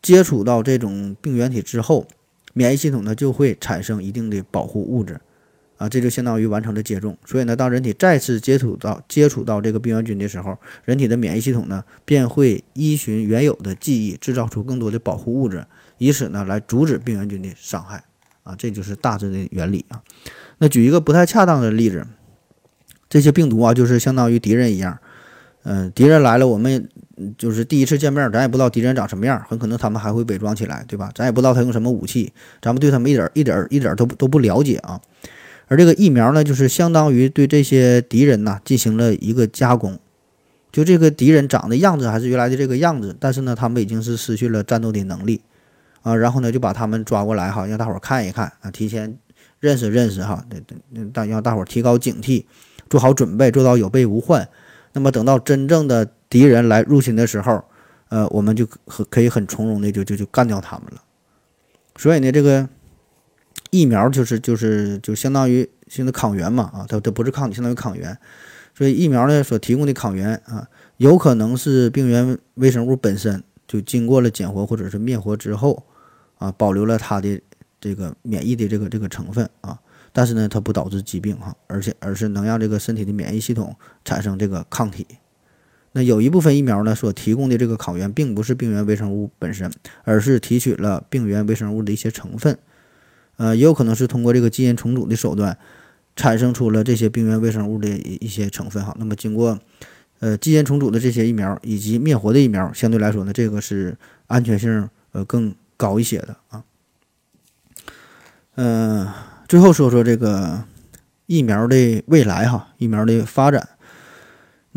[0.02, 2.08] 接触到这种病原体之后，
[2.56, 5.22] 免疫系统呢就会产生一定的保护物质，
[5.78, 7.16] 啊，这就相当于完成了接种。
[7.24, 15.68] 所以呢，当人体再次接触到接触到这个病原菌的时候，人体的免疫系统呢便会依循原有的记忆，制造出更多的保护物质，
[16.00, 18.04] 以此呢来阻止病原菌的伤害，
[18.42, 20.02] 啊，这就是大致的原理啊。
[20.58, 22.08] 那举一个不太恰当的例子。
[23.16, 25.00] 这些病毒啊，就是相当于敌人一样，
[25.64, 26.90] 嗯，敌人来了，我们
[27.38, 31.10] 就是第一次见面，咱也不知道敌人长什么样，很可能他们还会伪装起来，对吧？
[31.16, 35.00] 咱也不知道他用什么武器，咱们对他们一点一点一点都都不了解啊。
[35.70, 39.98] 而这个疫苗呢，就是相当于对这些敌人呐进行了一个加工，
[40.74, 45.40] 就这个敌人长的样子还是原来的这个样子，但是呢，他们已经是失去了战斗的能力
[46.02, 49.18] 啊，然后呢，就把他们抓过来哈，让大伙儿看一看啊，提前
[49.62, 52.44] 认识认识哈，对对，大让大伙儿提高警惕。
[52.96, 54.48] 做好准备，做到有备无患。
[54.94, 57.62] 那么等到真正的敌人来入侵的时候，
[58.08, 61.02] 呃，我们就可可以很从容的就就就干掉他们了。
[61.98, 62.70] 所以呢，这个
[63.70, 68.18] 疫苗就是就是就相当于现在抗原嘛啊，它它不是抗体，相当于抗原。
[68.74, 70.66] 所以疫苗呢所提供的抗原啊，
[70.96, 75.84] 有可能是病原微生物本身就经过了减活或者是灭活之后
[76.38, 77.42] 啊，保留了它的
[77.82, 79.78] 这个免疫的这个这个成分啊。
[80.18, 85.06] 但是呢，它不导致疾病哈，而且而是能让这个身体的免疫系统产生这个抗体。
[85.92, 89.70] 那有一部分疫苗呢，所提供的这个抗原并不是病原微生物本身，
[90.06, 92.58] 而是提取了病原微生物的一些成分，
[93.36, 95.58] 呃，也有可能是通过这个基因重组的手段，
[96.16, 98.96] 产生出了这些病原微生物的一些成分哈。
[98.98, 99.60] 那么经过
[100.20, 103.98] 呃基因重组的这些疫苗以及灭活的疫苗，相对来说呢，这个是
[104.28, 106.64] 安全性呃更高一些的啊。
[108.56, 109.08] 嗯，
[109.48, 110.64] 最后说说这个
[111.28, 113.70] 疫苗的未来哈，疫苗的发展。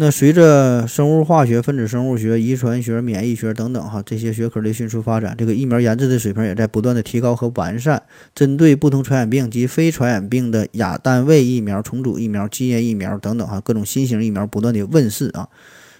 [0.00, 8.00] 那随着生物化学、分子生物学、遗传学、免疫学等等哈这些学科的迅速发展，这个疫苗研制的水平也在不断的提高和完善。
[8.32, 15.48] 针对不同传染病及非传染病的亚单位疫苗、重组疫苗、基因疫苗等等哈，各种新型疫苗不断的问世啊。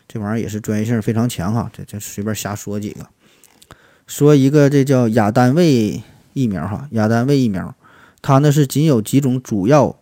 [0.07, 1.69] 这玩意儿也是专业性非常强哈。
[1.73, 3.05] 这这随便瞎说几个，
[4.07, 6.01] 说一个这叫亚单位
[6.35, 7.75] 疫苗哈，亚单位疫苗，
[8.23, 10.01] 它呢是仅有几种主要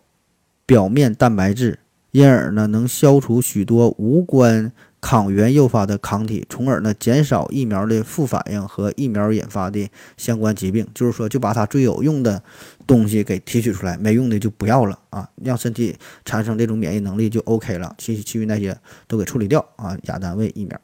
[0.65, 1.79] 表面蛋白质。
[2.11, 10.87] 因而呢，能消除许多无关抗原诱发的抗体，从而呢减少疫苗的副反应和疫苗引发的相关疾病。
[10.95, 12.41] 就是说，就把它最有用的
[12.87, 15.95] 东西给提取出来，没用的就不要了啊，让身体
[16.25, 17.93] 产生这种免疫能力就 OK 了。
[17.99, 19.95] 其其余那些都给处理掉啊。
[20.03, 20.79] 亚单位疫苗，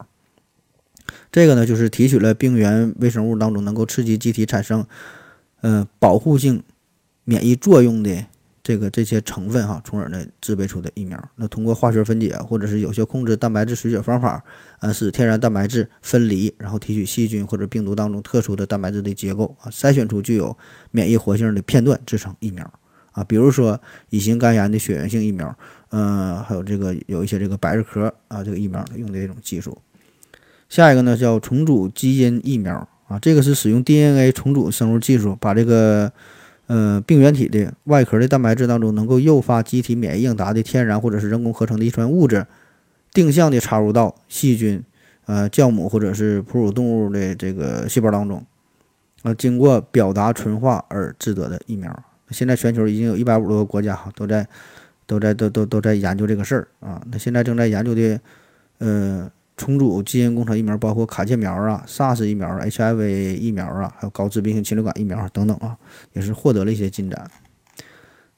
[1.32, 4.86] 这个呢就是提取了病原微生物当中能够刺激机体产生
[5.62, 6.62] 呃保护性
[7.24, 8.26] 免疫作用的。
[8.66, 14.42] 这个这些成分哈，从而呢制备出的疫苗，那通过化学分解或者是有效控制蛋白质水解方法，
[14.80, 20.58] 呃，使天然蛋白质分离，然后提取细菌或者病毒当中特殊的蛋白质的结构啊，筛选出具有
[20.92, 22.64] 免疫活性的片段，制成疫苗
[23.12, 23.22] 啊。
[23.26, 23.78] 比如说
[24.12, 25.54] 乙型肝炎的血源性疫苗，
[25.90, 29.78] 嗯，还有这个有一些这个百日咳啊，这个疫苗用的这种技术。
[30.70, 36.10] 下一个呢叫重组基因疫苗啊，这个是使用 DNA 重组生物技术把这个。
[36.68, 42.48] 呃，病原体的外壳的蛋白质当中，能够诱发机体免疫应答的天然或者是人工合成的遗传物质，
[43.12, 44.82] 定向的插入到细菌、
[45.26, 48.46] 呃酵母或者是哺乳动物的这个细胞当中，
[49.24, 52.04] 啊，经过表达纯化而制得的疫苗。
[52.32, 54.48] 现在全球已经有一百五十多个国家哈，都在
[55.06, 57.02] 都在都都都在研究这个事儿啊。
[57.12, 58.20] 那现在正在研究的，
[58.78, 59.30] 呃。
[59.56, 65.78] 重组基因工程疫苗包括卡介苗啊、SARS 疫苗、HIV 疫苗啊，还有高致病性禽流感疫苗等等啊，
[66.14, 67.30] 也是获得了一些进展。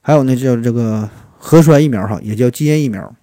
[0.01, 3.16] 还有呢，叫这个核酸疫苗哈，也叫基因疫苗，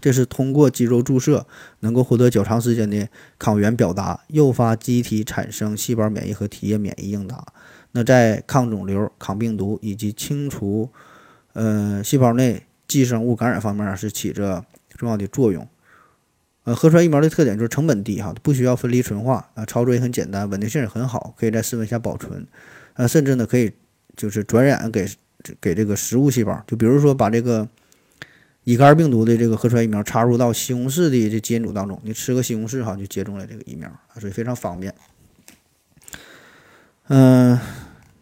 [0.00, 1.46] 这是通过肌肉注射
[1.80, 7.44] 能够获得较长时间的抗原表达，诱发机体产生细胞免疫和体液免疫应答。
[7.92, 10.90] 那在抗肿瘤、抗病毒以及清除
[11.54, 15.66] 呃细胞内寄生物感染方面是起着重要的作用。
[16.68, 22.46] 呃，核酸疫苗的特点就是成本低哈，不需要分离纯化啊，操作也很简单，稳定性也很好，可以在室温下保存，
[22.92, 23.72] 呃，甚至呢可以
[24.14, 25.08] 就是转染给
[25.62, 27.66] 给这个食物细胞，就比如说把这个
[28.64, 33.90] 乙肝病毒的这个核酸疫苗插入到西红柿的这基因组当中，你吃个西红柿哈就接种了这个疫苗，
[34.20, 34.94] 所以非常方便。
[37.06, 37.58] 嗯，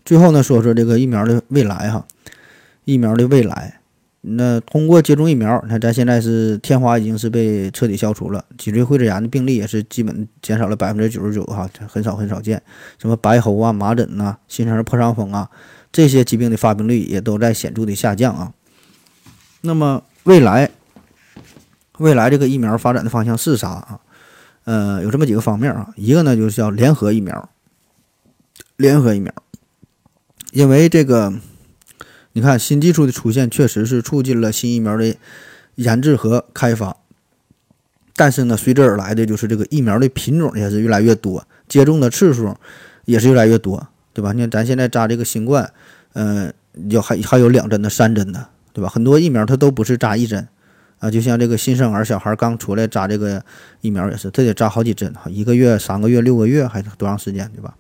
[0.05, 2.07] 最后呢说说这个疫苗的未来哈，
[2.84, 3.80] 疫苗的未来。
[4.29, 12.61] 那通过接种疫苗，你看咱现在是天花已经是被彻底消除了，脊椎灰质炎的病例也是基本减少了百分之九十九哈，很少很少见。
[12.99, 15.49] 什么白喉啊、麻疹呐、新生儿破伤风啊，
[15.93, 18.53] 这些疾病的发病率也都在显著的下降啊。
[19.61, 20.70] 那么未来，
[21.99, 24.01] 未来这个疫苗发展的方向是啥啊？
[24.64, 27.49] 呃，有这么几个方面啊，一个呢就是叫联合疫苗，
[28.77, 29.33] 联合疫苗，
[30.51, 31.33] 因为这个。
[32.37, 35.16] 你看，新技术的出现确实是促进了新疫苗的
[35.76, 36.95] 研制和开发，
[38.14, 42.55] 但是呢，随之而来的就是这个疫苗的品种也是越来越多，接种的次数
[43.07, 44.34] 也是越来越多，对吧？
[44.34, 45.72] 你看咱现在扎这个新冠，
[46.12, 46.53] 嗯，
[46.91, 48.91] 有还还有两针的、三针的，对吧？
[48.91, 50.47] 很多疫苗它都不是扎一针
[50.99, 53.43] 啊，就像这个新生儿小孩刚出来扎这个
[53.80, 57.74] 疫苗也是，他得扎好几针，一个月、三个月、六个月还是多长时间，对吧？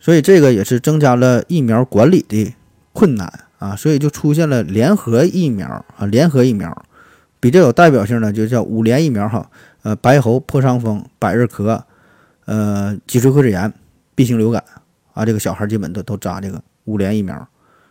[0.00, 2.52] 所以这个也是增加了疫苗管理的
[2.92, 3.43] 困难。
[3.58, 6.84] 啊，所以就出现了联合疫苗啊，联合疫苗
[7.40, 9.50] 比较有代表性的就叫五联疫苗哈，
[9.82, 11.80] 呃，白喉、破伤风、百日咳，
[12.46, 13.72] 呃，脊髓灰质炎、
[14.14, 14.62] B 型流感
[15.12, 17.46] 啊，这个小孩基本都都扎这个五联疫苗，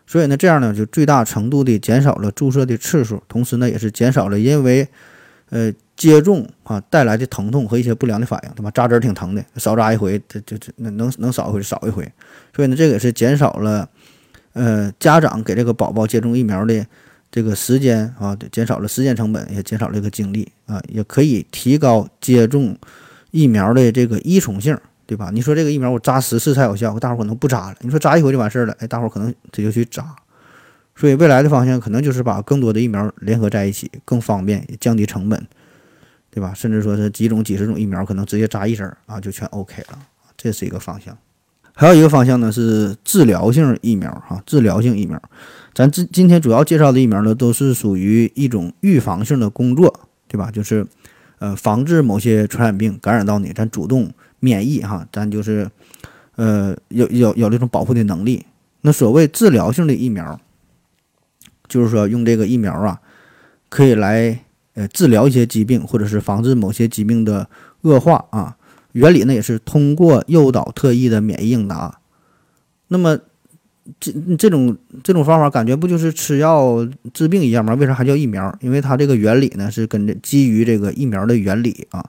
[0.05, 4.87] 所以呢，这样呢就最大程度的减少了注射的次数，同时呢也是减少了因为
[5.49, 8.69] 呃接种啊带来的疼痛和一些不良的反应，他妈？
[8.71, 12.03] 扎针挺疼的，少扎一回，这这这能能少一回少一回，
[12.55, 13.87] 所以呢，这个也是减少了。
[14.53, 16.85] 呃，家长给这个宝宝接种疫苗的
[17.31, 22.77] 这个时间啊，减少了时间成本，也减少了这个精力啊，也可以提高接种
[23.31, 24.77] 疫苗的这个依从性，
[25.07, 25.31] 对吧？
[25.33, 27.75] 你说这个疫苗我扎十次才有效，大伙可能不扎了。
[27.81, 30.15] 你说扎一回就完事儿了，哎，大伙可能这就去扎。
[30.95, 35.47] 所以未来的方向可能就是把更多的疫苗联合在一起，更方便，降低成本，
[36.29, 36.53] 对吧？
[36.53, 39.97] 甚至说是几种、几十种疫苗，可能直接扎一针啊，就全 OK 了。
[40.37, 41.17] 这是一个方向。
[41.73, 45.21] 还有一个方向呢是治疗性疫苗哈，治疗性疫苗。
[45.73, 50.51] 咱今今天主要介绍的疫苗呢，都是属于一种预防性的工作，对吧？
[50.51, 50.85] 就是
[51.39, 55.69] 呃，防治某些传染病感染到你，咱主动免疫哈，咱就是
[56.35, 58.45] 呃有有有这种保护的能力。
[58.81, 60.39] 那所谓治疗性的疫苗。
[61.69, 62.99] 就是说，用这个疫苗啊，
[63.69, 64.37] 可以来
[64.75, 67.49] 呃治疗一些疾病，或者是防治某些疾病的
[67.81, 68.55] 恶化啊。
[68.93, 71.99] 原理呢也是通过诱导特异的免疫应答。
[72.87, 73.19] 那么
[73.99, 77.75] 这这种这种方法感觉不就是吃药治病一样吗？
[77.75, 78.57] 为啥还叫疫苗？
[78.61, 82.03] 因为它这个原理呢是跟着基于这个疫苗的原理啊，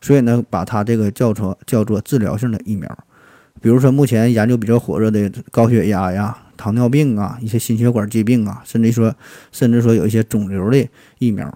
[0.00, 2.88] 所以呢把它这个叫做叫做治疗性的疫苗。
[3.60, 6.36] 比如说目前研究比较火热的高血压呀。
[6.58, 9.14] 糖尿病啊，一些心血管疾病啊，甚至说，
[9.52, 10.88] 甚至说有一些肿瘤的
[11.20, 11.46] 疫苗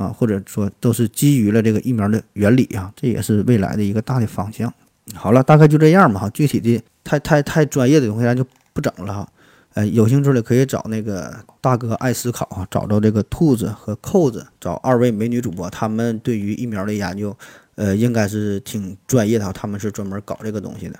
[0.00, 4.72] 啊，或者说都是基于了这个疫苗的原理啊，这也是未来的一个大的方向。
[5.14, 9.28] 好了，大概就这样吧哈，具体的太太太专业的东西咱就不整了哈。
[9.74, 17.36] 呃，有兴趣的可以找那个大哥爱思考啊，找到这个兔子和扣子，找二位美女主播，他们对于疫苗的研究，
[17.74, 20.98] 呃，应该是挺专业的，他们是专门搞这个东西的。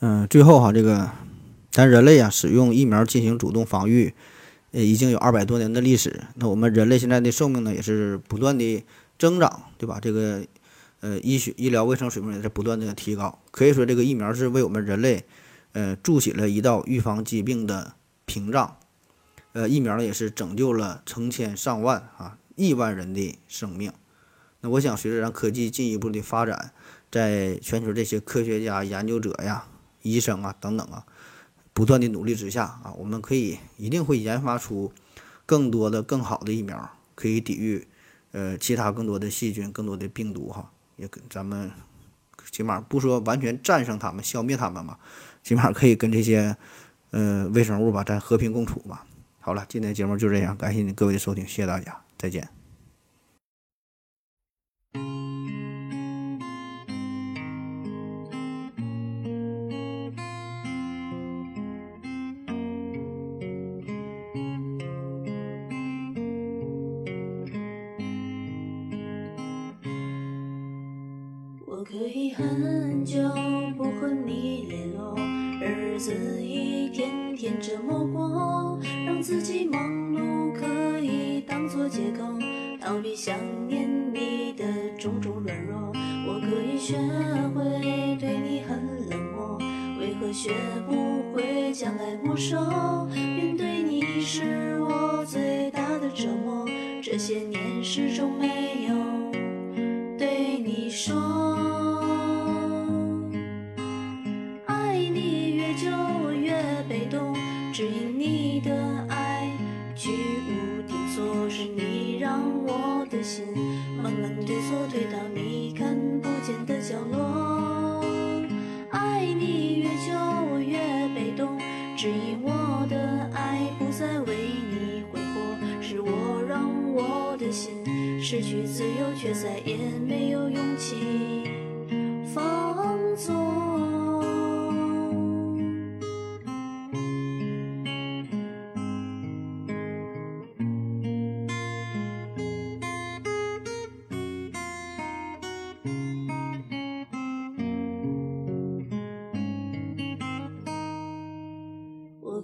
[0.00, 1.08] 嗯，最后哈，这个。
[1.70, 4.12] 咱人类啊，使用疫苗进行主动防御，
[4.72, 6.24] 呃，已经有二百多年的历史。
[6.34, 8.84] 那我们人类现在的寿命呢，也是不断的
[9.18, 9.98] 增长，对吧？
[10.00, 10.44] 这个，
[11.00, 13.38] 呃，医学医疗卫生水平也在不断的提高。
[13.50, 15.24] 可以说，这个疫苗是为我们人类，
[15.72, 17.94] 呃，筑起了一道预防疾病的
[18.24, 18.76] 屏障。
[19.52, 23.92] 呃，疫苗呢，也是拯救了成千上万啊，亿万人的生命。
[24.62, 26.72] 那我想，随着咱科技进一步的发展，
[27.10, 29.66] 在全球这些科学家、研究者呀、
[30.00, 31.04] 医生啊等等啊。
[31.72, 34.92] 不断的努力之下啊，我们可以一定会研发出
[35.46, 37.86] 更多的、更好的疫苗，可以抵御
[38.32, 40.70] 呃其他更多的细菌、更多的病毒哈。
[40.96, 41.70] 也跟咱们
[42.50, 44.98] 起码不说完全战胜他们、消灭他们吧，
[45.42, 46.56] 起码可以跟这些
[47.10, 49.06] 呃微生物吧，咱和平共处吧。
[49.40, 52.61] 好了，今天节目就这样，感谢你各位的收听，谢谢大家，再见。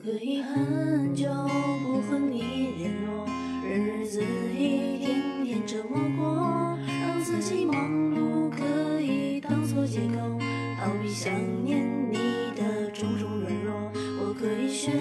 [0.04, 1.28] 可以很久
[1.82, 3.26] 不和你联络，
[3.66, 4.22] 日子
[4.56, 5.66] 一天天。
[5.66, 7.74] 折磨过，让自己忙
[8.14, 10.38] 碌可以当作借口，
[10.80, 11.34] 逃避想
[11.64, 12.16] 念你
[12.56, 13.92] 的种种软弱。
[14.22, 14.92] 我可以学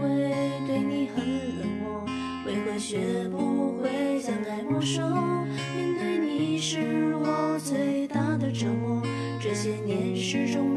[0.00, 0.30] 会
[0.66, 1.26] 对你很
[1.58, 2.04] 冷漠，
[2.46, 5.02] 为何学不会将爱没收？
[5.74, 9.02] 面对你是我最大的折磨，
[9.40, 10.71] 这些年始终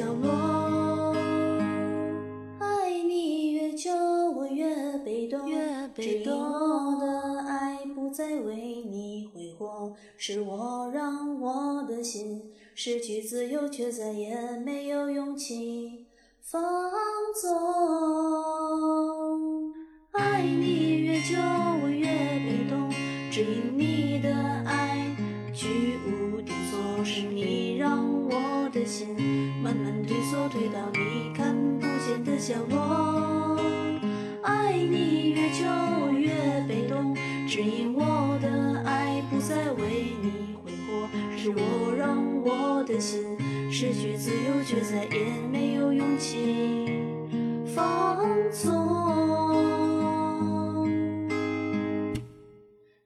[0.00, 1.12] 角落，
[2.58, 5.44] 爱你越久，我越被动。
[5.94, 16.06] 被动我的爱不再为你挥霍，是我让我的心失去自由，却再也没有勇气
[16.40, 16.62] 放
[17.38, 17.50] 纵。
[20.12, 21.36] 爱你越久，
[21.82, 22.90] 我越被动，
[23.30, 24.34] 只因你的
[24.64, 25.14] 爱
[25.52, 29.08] 居无定所，是你让我的心
[29.62, 33.58] 慢慢退缩，退到你看不见的角落。
[34.42, 35.66] 爱你越久，
[36.12, 36.30] 越
[36.68, 37.14] 被动，
[37.48, 43.36] 只因我的爱不再为你挥霍，是我让我的心
[43.70, 46.86] 失去自由，却再也没有勇气
[47.74, 48.78] 放纵，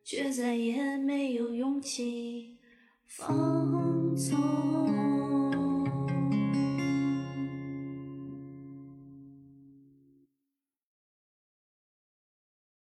[0.04, 2.33] 却再也没有勇气
[3.16, 3.26] 放
[4.16, 5.63] 纵